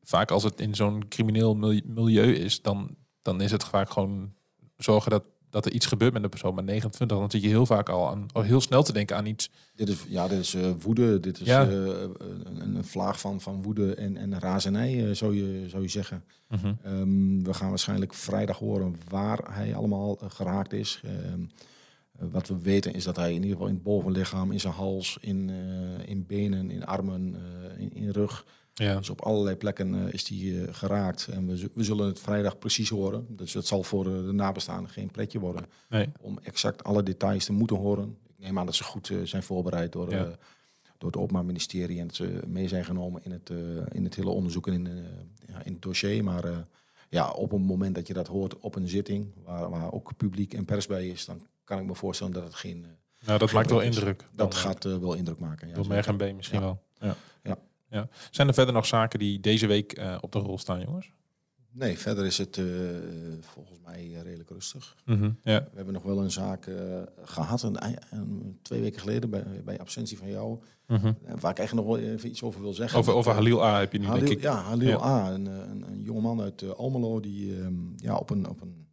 Vaak 0.03 0.31
als 0.31 0.43
het 0.43 0.61
in 0.61 0.75
zo'n 0.75 1.09
crimineel 1.09 1.55
mil- 1.55 1.81
milieu 1.85 2.33
is, 2.33 2.63
dan, 2.63 2.97
dan 3.23 3.41
is 3.41 3.51
het 3.51 3.65
vaak 3.65 3.91
gewoon 3.91 4.33
zorgen 4.77 5.11
dat, 5.11 5.25
dat 5.51 5.67
er 5.67 5.73
iets 5.73 5.87
gebeurt 5.87 6.13
met 6.13 6.23
de 6.23 6.29
persoon. 6.29 6.55
Maar 6.55 6.65
29, 6.65 7.19
dan 7.19 7.31
zit 7.31 7.43
je 7.43 7.49
heel 7.49 7.67
vaak 7.67 7.89
al, 7.89 8.09
aan, 8.09 8.27
al 8.33 8.43
heel 8.43 8.61
snel 8.61 8.83
te 8.83 8.93
denken 8.93 9.17
aan 9.17 9.27
iets. 9.27 9.51
Dit 9.75 9.89
is, 9.89 10.05
ja, 10.09 10.29
dit 10.29 10.39
is 10.39 10.55
eh, 10.55 10.71
woede, 10.81 11.21
dit 11.21 11.41
is 11.41 11.47
Ja. 11.47 11.63
eh, 11.69 11.69
een, 11.75 12.77
een 12.77 12.85
vlaag 12.85 13.21
van, 13.21 13.41
van 13.41 13.63
woede 13.63 13.95
en, 13.95 14.17
en 14.17 14.39
razernij, 14.41 15.09
eh, 15.09 15.15
zou, 15.15 15.35
je, 15.37 15.69
zou 15.69 15.83
je 15.83 15.89
zeggen. 15.89 16.25
Ehm, 16.83 17.43
we 17.43 17.55
gaan 17.55 17.69
waarschijnlijk 17.69 18.15
vrijdag 18.15 18.59
horen 18.59 18.97
waar 19.09 19.41
hij 19.51 19.75
allemaal 19.75 20.19
geraakt 20.29 20.73
is. 20.73 21.01
Ehm, 21.05 21.41
eh, 22.19 22.27
wat 22.31 22.49
we 22.49 22.59
weten 22.61 22.93
is 22.95 23.05
dat 23.05 23.17
hij 23.17 23.29
in 23.29 23.35
ieder 23.35 23.51
geval 23.51 23.67
in 23.69 23.75
het 23.75 23.83
bovenlichaam, 23.83 24.53
in 24.53 24.61
zijn 24.61 24.73
hals, 24.75 25.19
in, 25.21 25.51
in 26.07 26.27
benen, 26.27 26.71
in 26.71 26.85
armen, 26.87 27.37
in, 27.79 27.95
in 27.95 28.11
rug. 28.11 28.45
Ja. 28.85 28.97
Dus 28.97 29.11
op 29.11 29.21
allerlei 29.21 29.57
plekken 29.57 29.95
eh, 30.07 30.13
is 30.13 30.29
hij 30.29 30.39
eh, 30.65 30.75
geraakt. 30.75 31.27
En 31.31 31.47
we, 31.47 31.71
we 31.75 31.85
zullen 31.85 32.07
het 32.07 32.21
vrijdag 32.21 32.59
precies 32.59 32.89
horen. 32.89 33.27
Dus 33.29 33.53
het 33.55 33.67
zal 33.67 33.83
voor 33.83 34.07
eh, 34.07 34.13
de 34.13 34.33
nabestaanden 34.33 34.91
geen 34.91 35.11
pretje 35.11 35.39
worden 35.39 35.67
Nee. 35.89 36.09
om 36.21 36.39
exact 36.43 36.85
alle 36.85 37.03
details 37.03 37.45
te 37.45 37.53
moeten 37.53 37.77
horen. 37.77 38.17
Ik 38.27 38.45
neem 38.45 38.59
aan 38.59 38.67
dat 38.67 38.75
ze 38.75 38.85
goed 38.85 39.13
zijn 39.25 39.43
voorbereid 39.43 39.93
door, 39.93 40.11
Ja. 40.11 40.25
door 40.99 41.11
het 41.11 41.17
Openbaar 41.17 41.45
Ministerie 41.45 42.01
en 42.01 42.07
dat 42.07 42.17
ze 42.17 42.41
mee 42.47 42.69
zijn 42.69 42.85
genomen 42.85 43.25
in 43.25 43.31
het, 43.31 43.51
in 43.93 44.05
het 44.05 44.15
hele 44.15 44.31
onderzoek 44.31 44.67
en 44.67 44.73
in, 44.87 45.05
ja, 45.47 45.63
in 45.65 45.73
het 45.73 45.83
dossier. 45.83 46.25
Maar 46.25 46.67
ja, 47.09 47.31
op 47.31 47.53
een 47.53 47.63
moment 47.63 47.95
dat 47.95 48.07
je 48.07 48.13
dat 48.15 48.27
hoort 48.27 48.59
op 48.59 48.75
een 48.75 48.89
zitting, 48.89 49.27
waar, 49.45 49.71
waar 49.71 49.93
ook 49.93 50.17
publiek 50.17 50.55
en 50.55 50.65
pers 50.65 50.87
bij 50.87 51.09
is, 51.09 51.25
dan 51.25 51.41
kan 51.65 51.79
ik 51.79 51.85
me 51.87 51.95
voorstellen 51.95 52.33
dat 52.33 52.43
het 52.45 52.55
geen. 52.55 52.87
Nou, 53.27 53.39
dat 53.39 53.53
maakt 53.53 53.71
wel 53.71 53.81
indruk. 53.81 54.25
dat 54.35 54.55
gaat 54.55 54.85
wel 54.85 55.15
indruk 55.15 55.39
maken. 55.39 55.69
Ja, 55.69 55.75
Door 55.75 55.87
merg 55.89 56.07
en 56.07 56.17
been 56.17 56.37
misschien 56.37 56.59
Ja. 56.61 56.65
wel. 56.65 56.83
Ja. 57.01 57.17
Ja. 57.97 58.09
Zijn 58.31 58.49
er 58.49 58.55
verder 58.55 58.75
nog 58.75 58.87
zaken 58.87 59.19
die 59.19 59.41
deze 59.41 59.67
week 59.67 59.93
eh, 59.93 60.19
op 60.21 60.33
de 60.33 60.39
rol 60.39 60.59
staan, 60.59 60.81
jongens? 60.81 61.11
Nee, 61.71 61.99
verder 61.99 62.27
is 62.27 62.39
het 62.39 62.59
eh, 62.59 62.65
volgens 63.41 63.79
mij 63.85 64.15
eh, 64.15 64.23
redelijk 64.23 64.51
rustig. 64.51 64.97
Ja. 65.05 65.15
We 65.45 65.71
hebben 65.77 65.95
nog 65.95 66.03
wel 66.03 66.23
een 66.23 66.31
zaak 66.31 66.67
eh, 66.67 67.03
gehad, 67.23 67.63
een, 67.63 67.77
een- 68.11 68.59
twee 68.63 68.81
weken 68.81 69.01
geleden, 69.01 69.31
bij, 69.31 69.45
bij 69.65 69.79
absentie 69.81 70.19
van 70.19 70.29
jou. 70.31 70.59
Mhm. 70.87 71.13
Waar 71.41 71.51
ik 71.51 71.59
eigenlijk 71.59 71.73
nog 71.89 71.97
wel 71.97 71.99
even 71.99 72.29
iets 72.29 72.43
over 72.43 72.61
wil 72.61 72.73
zeggen. 72.73 72.99
Over, 72.99 73.15
over 73.15 73.33
Halil 73.33 73.65
A 73.65 73.79
heb 73.79 73.93
je 73.93 73.99
nu, 73.99 74.07
Halil, 74.07 74.25
denk 74.25 74.37
ik. 74.37 74.43
Ja, 74.43 74.55
Halil 74.63 74.89
Ja. 74.89 75.05
A, 75.05 75.31
een, 75.33 75.47
een, 75.47 75.85
een 75.89 76.03
jongeman 76.03 76.41
uit 76.41 76.77
Almelo 76.77 77.21
die 77.21 77.61
ehm, 77.61 77.75
ja, 77.97 78.17
op, 78.17 78.31
een, 78.31 78.49
op 78.49 78.61
een 78.61 78.87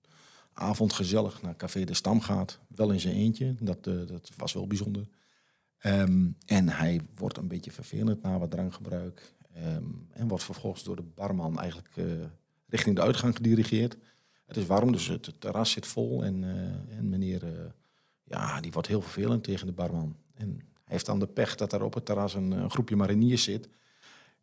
avond 0.54 0.94
gezellig 0.94 1.42
naar 1.42 1.56
Café 1.56 1.84
de 1.84 1.94
Stam 1.94 2.22
gaat. 2.22 2.60
Wel 2.68 2.92
in 2.92 3.00
zijn 3.00 3.16
eentje, 3.16 3.56
dat, 3.60 3.84
dat 3.84 4.30
was 4.38 4.54
wel 4.54 4.68
bijzonder. 4.68 5.08
Ehm, 5.84 6.28
en 6.46 6.70
hij 6.70 7.02
wordt 7.16 7.38
een 7.38 7.48
beetje 7.48 7.72
vervelend 7.72 8.22
na 8.22 8.40
wat 8.40 8.52
drankgebruik. 8.52 9.34
Ehm, 9.54 9.84
en 10.10 10.28
wordt 10.28 10.44
vervolgens 10.44 10.84
door 10.84 10.96
de 10.96 11.12
barman 11.16 11.60
eigenlijk 11.60 11.98
eh, 11.98 12.06
richting 12.68 12.96
de 12.96 13.02
uitgang 13.02 13.36
gedirigeerd. 13.36 13.98
Het 14.46 14.58
is 14.58 14.66
warm, 14.66 14.92
dus 14.92 15.08
het 15.08 15.34
terras 15.40 15.72
zit 15.72 15.88
vol. 15.88 16.24
En, 16.24 16.44
eh, 16.44 16.98
en 16.98 17.10
meneer, 17.10 17.44
eh, 17.44 17.66
ja, 18.24 18.62
die 18.62 18.72
wordt 18.72 18.88
heel 18.88 19.02
vervelend 19.02 19.44
tegen 19.44 19.66
de 19.66 19.74
barman. 19.74 20.16
En 20.34 20.48
hij 20.58 20.94
heeft 20.94 21.06
dan 21.06 21.20
de 21.20 21.28
pech 21.28 21.56
dat 21.56 21.74
er 21.74 21.84
op 21.84 21.94
het 21.94 22.06
terras 22.06 22.34
een, 22.34 22.52
een 22.52 22.72
groepje 22.72 22.96
mariniers 22.96 23.44
zit. 23.44 23.70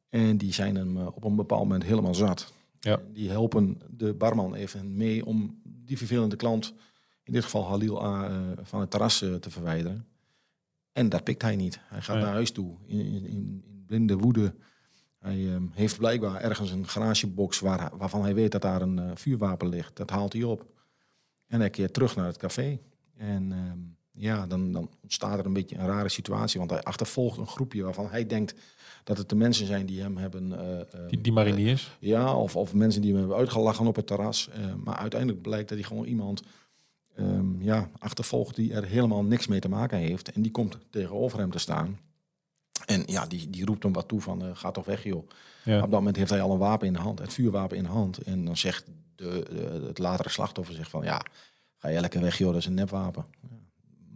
En 0.08 0.36
die 0.36 0.52
zijn 0.52 0.74
hem 0.74 0.96
op 0.96 1.24
een 1.24 1.36
bepaald 1.36 1.62
moment 1.62 1.82
helemaal 1.82 2.14
zat. 2.14 2.52
Ja. 2.80 3.00
Die 3.12 3.30
helpen 3.30 3.80
de 3.90 4.14
barman 4.14 4.54
even 4.54 4.96
mee 4.96 5.26
om 5.26 5.60
die 5.64 5.98
vervelende 5.98 6.36
klant, 6.36 6.74
in 7.22 7.32
dit 7.32 7.44
geval 7.44 7.66
Halil 7.66 8.04
A, 8.04 8.30
van 8.62 8.80
het 8.80 8.90
terras 8.90 9.18
te 9.18 9.50
verwijderen. 9.50 10.09
En 10.92 11.08
dat 11.08 11.24
pikt 11.24 11.42
hij 11.42 11.56
niet. 11.56 11.80
Hij 11.82 12.00
gaat 12.00 12.14
Nee. 12.16 12.24
naar 12.24 12.34
huis 12.34 12.50
toe 12.50 12.74
in, 12.86 12.98
in, 12.98 13.24
in 13.26 13.62
in 13.66 13.84
blinde 13.86 14.16
woede. 14.16 14.54
Hij 15.18 15.48
ehm, 15.54 15.62
heeft 15.72 15.98
blijkbaar 15.98 16.40
ergens 16.40 16.70
een 16.70 16.88
garagebox 16.88 17.60
waar, 17.60 17.90
waarvan 17.96 18.22
hij 18.22 18.34
weet 18.34 18.52
dat 18.52 18.62
daar 18.62 18.82
een 18.82 18.98
eh, 18.98 19.10
vuurwapen 19.14 19.68
ligt. 19.68 19.96
Dat 19.96 20.10
haalt 20.10 20.32
hij 20.32 20.42
op. 20.42 20.66
En 21.46 21.60
hij 21.60 21.70
keert 21.70 21.92
terug 21.94 22.16
naar 22.16 22.26
het 22.26 22.36
café. 22.36 22.78
En 23.16 23.52
ehm, 23.52 23.78
ja, 24.22 24.46
dan, 24.46 24.72
dan 24.72 24.90
ontstaat 25.02 25.38
er 25.38 25.46
een 25.46 25.52
beetje 25.52 25.76
een 25.76 25.86
rare 25.86 26.08
situatie. 26.08 26.58
Want 26.58 26.70
hij 26.70 26.82
achtervolgt 26.82 27.38
een 27.38 27.46
groepje 27.46 27.82
waarvan 27.82 28.08
hij 28.10 28.26
denkt 28.26 28.54
dat 29.04 29.18
het 29.18 29.28
de 29.28 29.34
mensen 29.34 29.66
zijn 29.66 29.86
die 29.86 30.00
hem 30.00 30.16
hebben... 30.16 30.52
eh, 30.60 30.80
ehm, 30.94 31.08
Die, 31.08 31.20
die 31.20 31.32
mariniers. 31.32 31.96
ja, 32.00 32.34
of, 32.36 32.56
of 32.56 32.74
mensen 32.74 33.00
die 33.00 33.10
hem 33.10 33.18
hebben 33.20 33.36
uitgelachen 33.38 33.86
op 33.86 33.96
het 33.96 34.06
terras. 34.06 34.48
Eh, 34.48 34.74
maar 34.74 34.96
uiteindelijk 34.96 35.42
blijkt 35.42 35.68
dat 35.68 35.78
hij 35.78 35.86
gewoon 35.86 36.04
iemand 36.06 36.42
ehm, 37.16 37.62
ja, 37.62 37.90
achtervolgt 37.98 38.56
die 38.56 38.72
er 38.74 38.84
helemaal 38.84 39.24
niks 39.24 39.46
mee 39.46 39.60
te 39.60 39.68
maken 39.68 39.98
heeft. 39.98 40.32
En 40.32 40.42
die 40.42 40.50
komt 40.50 40.78
tegenover 40.90 41.38
hem 41.38 41.50
te 41.50 41.58
staan. 41.58 41.98
En 42.86 43.02
ja, 43.06 43.26
die, 43.26 43.50
die 43.50 43.64
roept 43.64 43.82
hem 43.82 43.92
wat 43.92 44.08
toe 44.08 44.20
van, 44.20 44.42
eh, 44.44 44.50
ga 44.52 44.70
toch 44.70 44.84
weg 44.84 45.04
joh. 45.04 45.28
Ja. 45.64 45.74
Op 45.76 45.80
dat 45.80 45.90
moment 45.90 46.16
heeft 46.16 46.30
hij 46.30 46.40
al 46.42 46.52
een 46.52 46.58
wapen 46.58 46.86
in 46.86 46.92
de 46.92 46.98
hand, 46.98 47.18
het 47.18 47.32
vuurwapen 47.32 47.76
in 47.76 47.82
de 47.82 47.88
hand. 47.88 48.18
En 48.18 48.44
dan 48.44 48.56
zegt 48.56 48.84
de, 49.14 49.46
de- 49.50 49.84
het 49.86 49.98
latere 49.98 50.28
slachtoffer 50.28 50.74
zegt 50.74 50.90
van, 50.90 51.02
ja, 51.04 51.22
ga 51.76 51.88
je 51.88 52.00
lekker 52.00 52.20
weg 52.20 52.38
joh, 52.38 52.48
dat 52.48 52.58
is 52.60 52.66
een 52.66 52.74
nepwapen. 52.74 53.24
Ja. 53.42 53.48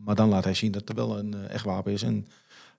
Maar 0.04 0.14
dan 0.14 0.28
laat 0.28 0.44
hij 0.44 0.54
zien 0.54 0.72
dat 0.72 0.88
het 0.88 0.96
wel 0.96 1.18
een 1.18 1.34
eh, 1.34 1.50
echt 1.50 1.64
wapen 1.64 1.92
is. 1.92 2.02
En 2.02 2.26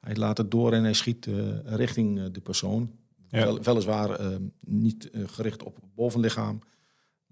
hij 0.01 0.15
laat 0.15 0.37
het 0.37 0.51
door 0.51 0.73
en 0.73 0.83
hij 0.83 0.93
schiet 0.93 1.27
eh, 1.27 1.35
richting 1.65 2.19
eh, 2.19 2.25
de 2.31 2.41
persoon. 2.41 2.91
Ja. 3.29 3.43
Wel, 3.45 3.61
weliswaar 3.61 4.09
eh, 4.09 4.35
niet 4.59 5.09
eh, 5.09 5.21
gericht 5.25 5.63
op 5.63 5.75
het 5.75 5.93
bovenlichaam. 5.95 6.59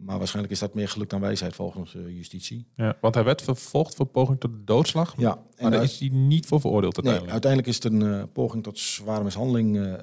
Maar 0.05 0.17
waarschijnlijk 0.17 0.53
is 0.53 0.59
dat 0.59 0.73
meer 0.73 0.89
geluk 0.89 1.09
dan 1.09 1.19
wijsheid 1.21 1.55
volgens 1.55 1.95
eh, 1.95 2.07
justitie. 2.07 2.67
Ja, 2.75 2.97
want 3.01 3.15
hij 3.15 3.23
werd 3.23 3.41
vervolgd 3.41 3.95
voor 3.95 4.05
poging 4.05 4.39
tot 4.39 4.51
doodslag. 4.65 5.13
Ja, 5.17 5.27
maar 5.35 5.43
en 5.55 5.71
daar 5.71 5.79
uit- 5.79 5.89
is 5.89 5.99
hij 5.99 6.09
niet 6.09 6.45
voor 6.45 6.59
veroordeeld 6.61 6.95
nee, 7.01 7.11
uiteindelijk. 7.13 7.31
uiteindelijk 7.31 7.71
is 7.71 7.83
het 7.83 7.93
een 8.13 8.19
eh, 8.21 8.33
poging 8.33 8.63
tot 8.63 8.79
zware 8.79 9.23
mishandeling 9.23 9.77
eh, 9.77 9.93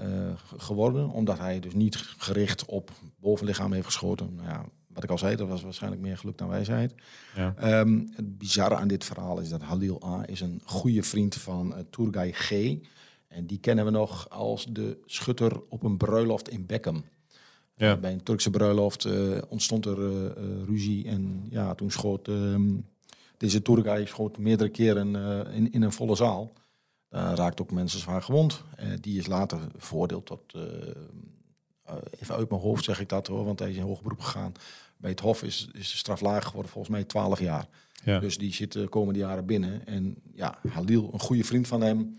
geworden. 0.57 1.09
Omdat 1.11 1.39
hij 1.39 1.61
dus 1.61 1.75
niet 1.75 1.97
gericht 1.97 2.65
op 2.65 2.91
bovenlichaam 3.21 3.73
heeft 3.73 3.85
geschoten. 3.87 4.35
Nou 4.35 4.49
ja, 4.49 4.65
wat 4.87 5.05
ik 5.05 5.11
al 5.11 5.19
zei, 5.19 5.37
dat 5.37 5.49
was 5.49 5.63
waarschijnlijk 5.63 6.03
meer 6.03 6.19
geluk 6.19 6.39
dan 6.39 6.49
wijsheid. 6.49 6.95
Ja. 7.37 7.55
Ehm, 7.57 8.01
het 8.15 8.39
bizarre 8.39 8.75
aan 8.77 8.89
dit 8.89 9.05
verhaal 9.05 9.39
is 9.41 9.49
dat 9.49 9.63
Halil 9.63 10.03
A. 10.05 10.23
is 10.27 10.41
een 10.41 10.61
goede 10.65 11.03
vriend 11.03 11.35
van 11.35 11.75
Tourguy 11.91 12.33
G. 12.33 12.51
En 13.29 13.47
die 13.47 13.59
kennen 13.59 13.85
we 13.85 13.91
nog 13.91 14.31
als 14.31 14.67
de 14.71 14.99
schutter 15.07 15.61
op 15.69 15.83
een 15.83 15.97
bruiloft 15.97 16.49
in 16.49 16.67
Beckham. 16.67 17.05
Ja. 17.81 17.97
Bij 17.97 18.13
een 18.13 18.23
Turkse 18.23 18.51
bruiloft 18.51 19.05
eh, 19.05 19.39
ontstond 19.49 19.85
er 19.87 19.99
eh, 19.99 20.27
eh, 20.27 20.33
ruzie. 20.67 21.07
En 21.09 21.47
ja, 21.51 21.75
toen 21.75 21.91
schoot 21.91 22.29
ehm, 22.29 22.71
deze 23.37 23.63
Tourguy 23.63 24.07
schoot 24.07 24.39
meerdere 24.39 24.71
keren 24.71 25.17
eh, 25.17 25.57
in, 25.57 25.73
in 25.73 25.83
een 25.83 25.93
volle 25.93 26.17
zaal. 26.17 26.53
Daar 27.09 27.37
raakte 27.37 27.63
ook 27.63 27.71
mensen 27.71 28.01
zwaar 28.01 28.23
gewond. 28.23 28.65
Eh, 28.77 28.89
die 29.01 29.19
is 29.19 29.27
later 29.27 29.59
veroordeeld 29.77 30.27
tot... 30.27 30.41
eh, 30.55 30.63
eh, 31.85 31.95
even 32.21 32.35
uit 32.35 32.51
mijn 32.51 32.63
hoofd 32.63 32.85
zeg 32.85 33.01
ik 33.01 33.09
dat 33.09 33.27
hoor, 33.27 33.45
want 33.45 33.59
hij 33.59 33.71
is 33.71 33.77
in 33.77 33.83
hoger 33.83 34.03
beroep 34.03 34.21
gegaan. 34.21 34.53
Bij 34.97 35.11
het 35.11 35.21
Hof 35.21 35.43
is, 35.43 35.69
is 35.73 35.91
de 35.91 35.97
straf 35.97 36.21
laag 36.21 36.47
geworden, 36.47 36.71
volgens 36.73 36.95
mij 36.95 37.05
12 37.05 37.41
jaar. 37.41 37.69
Ja. 38.05 38.19
Dus 38.19 38.39
die 38.39 38.53
zit 38.55 38.73
de 38.73 38.89
komende 38.89 39.19
jaren 39.19 39.47
binnen. 39.47 39.87
En 39.87 40.17
ja, 40.35 40.59
Halil, 40.69 41.11
een 41.13 41.21
goede 41.21 41.45
vriend 41.45 41.69
van 41.69 41.81
hem, 41.81 42.17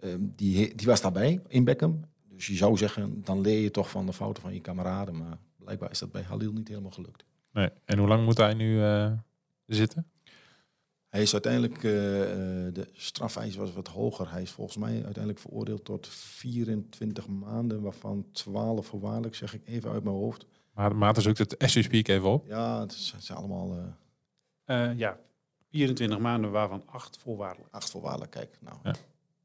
ehm, 0.00 0.20
die, 0.36 0.74
die 0.74 0.86
was 0.86 1.00
daarbij 1.00 1.40
in 1.48 1.64
Beckham. 1.64 2.00
Dus 2.38 2.46
je 2.46 2.54
zou 2.56 2.76
zeggen, 2.76 3.22
dan 3.24 3.40
leer 3.40 3.60
je 3.60 3.70
toch 3.70 3.90
van 3.90 4.06
de 4.06 4.12
fouten 4.12 4.42
van 4.42 4.54
je 4.54 4.60
kameraden. 4.60 5.16
Maar 5.16 5.38
blijkbaar 5.56 5.90
is 5.90 5.98
dat 5.98 6.12
bij 6.12 6.22
Halil 6.22 6.52
niet 6.52 6.68
helemaal 6.68 6.90
gelukt. 6.90 7.24
Nee. 7.52 7.70
En 7.84 7.98
hoe 7.98 8.08
lang 8.08 8.24
moet 8.24 8.36
hij 8.36 8.54
nu 8.54 8.82
eh, 8.82 9.12
zitten? 9.66 10.06
Hij 11.08 11.22
is 11.22 11.32
uiteindelijk, 11.32 11.84
eh, 11.84 12.22
eh, 12.66 12.74
de 12.74 12.88
strafeis 12.92 13.56
was 13.56 13.72
wat 13.72 13.88
hoger. 13.88 14.30
Hij 14.30 14.42
is 14.42 14.50
volgens 14.50 14.76
mij 14.76 14.92
uiteindelijk 14.94 15.38
veroordeeld 15.38 15.84
tot 15.84 16.08
24 16.08 17.26
maanden, 17.28 17.80
waarvan 17.82 18.26
12 18.32 18.86
voorwaardelijk, 18.86 19.34
zeg 19.34 19.54
ik 19.54 19.62
even 19.66 19.90
uit 19.90 20.04
mijn 20.04 20.16
hoofd. 20.16 20.46
Maar 20.72 20.96
Maarten 20.96 21.22
zoekt 21.22 21.38
het 21.38 21.58
as 21.58 21.74
we 21.74 21.82
speak 21.82 22.08
even 22.08 22.28
op. 22.28 22.46
Ja, 22.46 22.80
het 22.80 22.92
zijn 23.18 23.38
allemaal 23.38 23.76
eh, 24.64 24.90
Eh, 24.90 24.98
ja, 24.98 25.18
24 25.70 26.18
maanden, 26.18 26.50
waarvan 26.50 26.82
8 26.86 27.18
voorwaardelijk. 27.18 27.74
acht 27.74 27.90
voorwaardelijk. 27.90 28.30
Kijk, 28.30 28.58
nou, 28.60 28.76
Ja. 28.82 28.94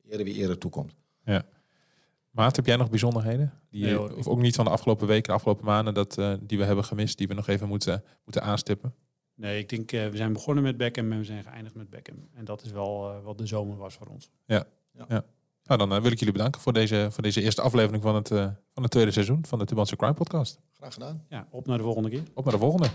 eerder 0.10 0.26
wie 0.26 0.36
eerder 0.36 0.58
toekomt. 0.58 0.96
Maarten, 2.34 2.56
heb 2.56 2.66
jij 2.66 2.76
nog 2.76 2.90
bijzonderheden? 2.90 3.54
Die, 3.70 3.86
Nee, 3.86 4.16
of 4.18 4.28
ook 4.28 4.40
niet 4.40 4.56
van 4.56 4.66
de 4.66 4.72
afgelopen 4.72 5.08
weken, 5.08 5.24
de 5.24 5.34
afgelopen 5.34 5.66
maanden, 5.66 5.94
dat, 5.94 6.18
eh, 6.18 6.34
die 6.42 6.58
we 6.58 6.64
hebben 6.64 6.86
gemist, 6.86 7.18
die 7.18 7.28
we 7.28 7.34
nog 7.34 7.48
even 7.48 7.68
moeten, 7.68 8.04
moeten 8.24 8.44
aanstippen? 8.44 8.94
Nee, 9.36 9.60
ik 9.60 9.70
denk, 9.70 9.92
eh, 9.92 10.08
we 10.08 10.18
zijn 10.18 10.34
begonnen 10.34 10.64
met 10.64 10.78
Beckham 10.78 11.12
en 11.12 11.18
we 11.18 11.24
zijn 11.24 11.44
geëindigd 11.44 11.76
met 11.76 11.90
Beckham. 11.90 12.30
En 12.34 12.46
dat 12.46 12.64
is 12.64 12.72
wel 12.72 13.10
eh, 13.10 13.24
wat 13.24 13.38
de 13.38 13.46
zomer 13.46 13.78
was 13.78 13.94
voor 13.94 14.08
ons. 14.08 14.30
Nou, 15.64 15.88
dan 15.88 16.02
wil 16.02 16.12
ik 16.12 16.20
jullie 16.20 16.34
bedanken 16.34 16.62
voor 16.62 16.74
deze, 16.74 17.08
voor 17.12 17.24
deze 17.24 17.42
eerste 17.42 17.62
aflevering 17.62 18.04
van 18.04 18.16
het, 18.16 18.32
eh, 18.32 18.48
van 18.74 18.84
het 18.84 18.92
tweede 18.92 19.12
seizoen 19.12 19.46
van 19.46 19.60
de 19.60 19.66
Tubanse 19.66 19.96
Crime 19.96 20.14
Podcast. 20.14 20.60
Graag 20.74 20.94
gedaan. 20.94 21.26
Ja, 21.30 21.48
op 21.52 21.68
naar 21.68 21.78
de 21.78 21.84
volgende 21.84 22.10
keer. 22.10 22.24
Op 22.34 22.44
naar 22.44 22.54
de 22.54 22.60
volgende. 22.60 22.88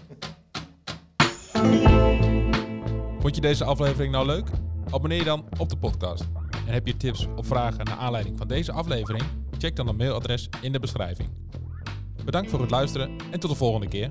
Vond 3.23 3.35
je 3.35 3.41
deze 3.41 3.65
aflevering 3.65 4.13
nou 4.13 4.27
leuk? 4.27 4.51
Abonneer 4.91 5.19
je 5.19 5.25
dan 5.25 5.45
op 5.59 5.69
de 5.69 5.77
podcast. 5.77 6.25
En 6.69 6.75
heb 6.75 6.87
je 6.87 6.97
tips 6.97 7.27
of 7.37 7.47
vragen 7.47 7.85
naar 7.85 7.97
aanleiding 7.97 8.39
van 8.39 8.49
deze 8.49 8.73
aflevering? 8.73 9.25
Check 9.59 9.77
dan 9.77 9.87
het 9.87 9.97
mailadres 9.97 10.49
in 10.61 10.73
de 10.73 10.79
beschrijving. 10.79 11.29
Bedankt 12.25 12.51
voor 12.51 12.61
het 12.61 12.71
luisteren 12.71 13.11
en 13.31 13.41
tot 13.41 13.51
de 13.51 13.57
volgende 13.57 13.89
keer. 13.89 14.11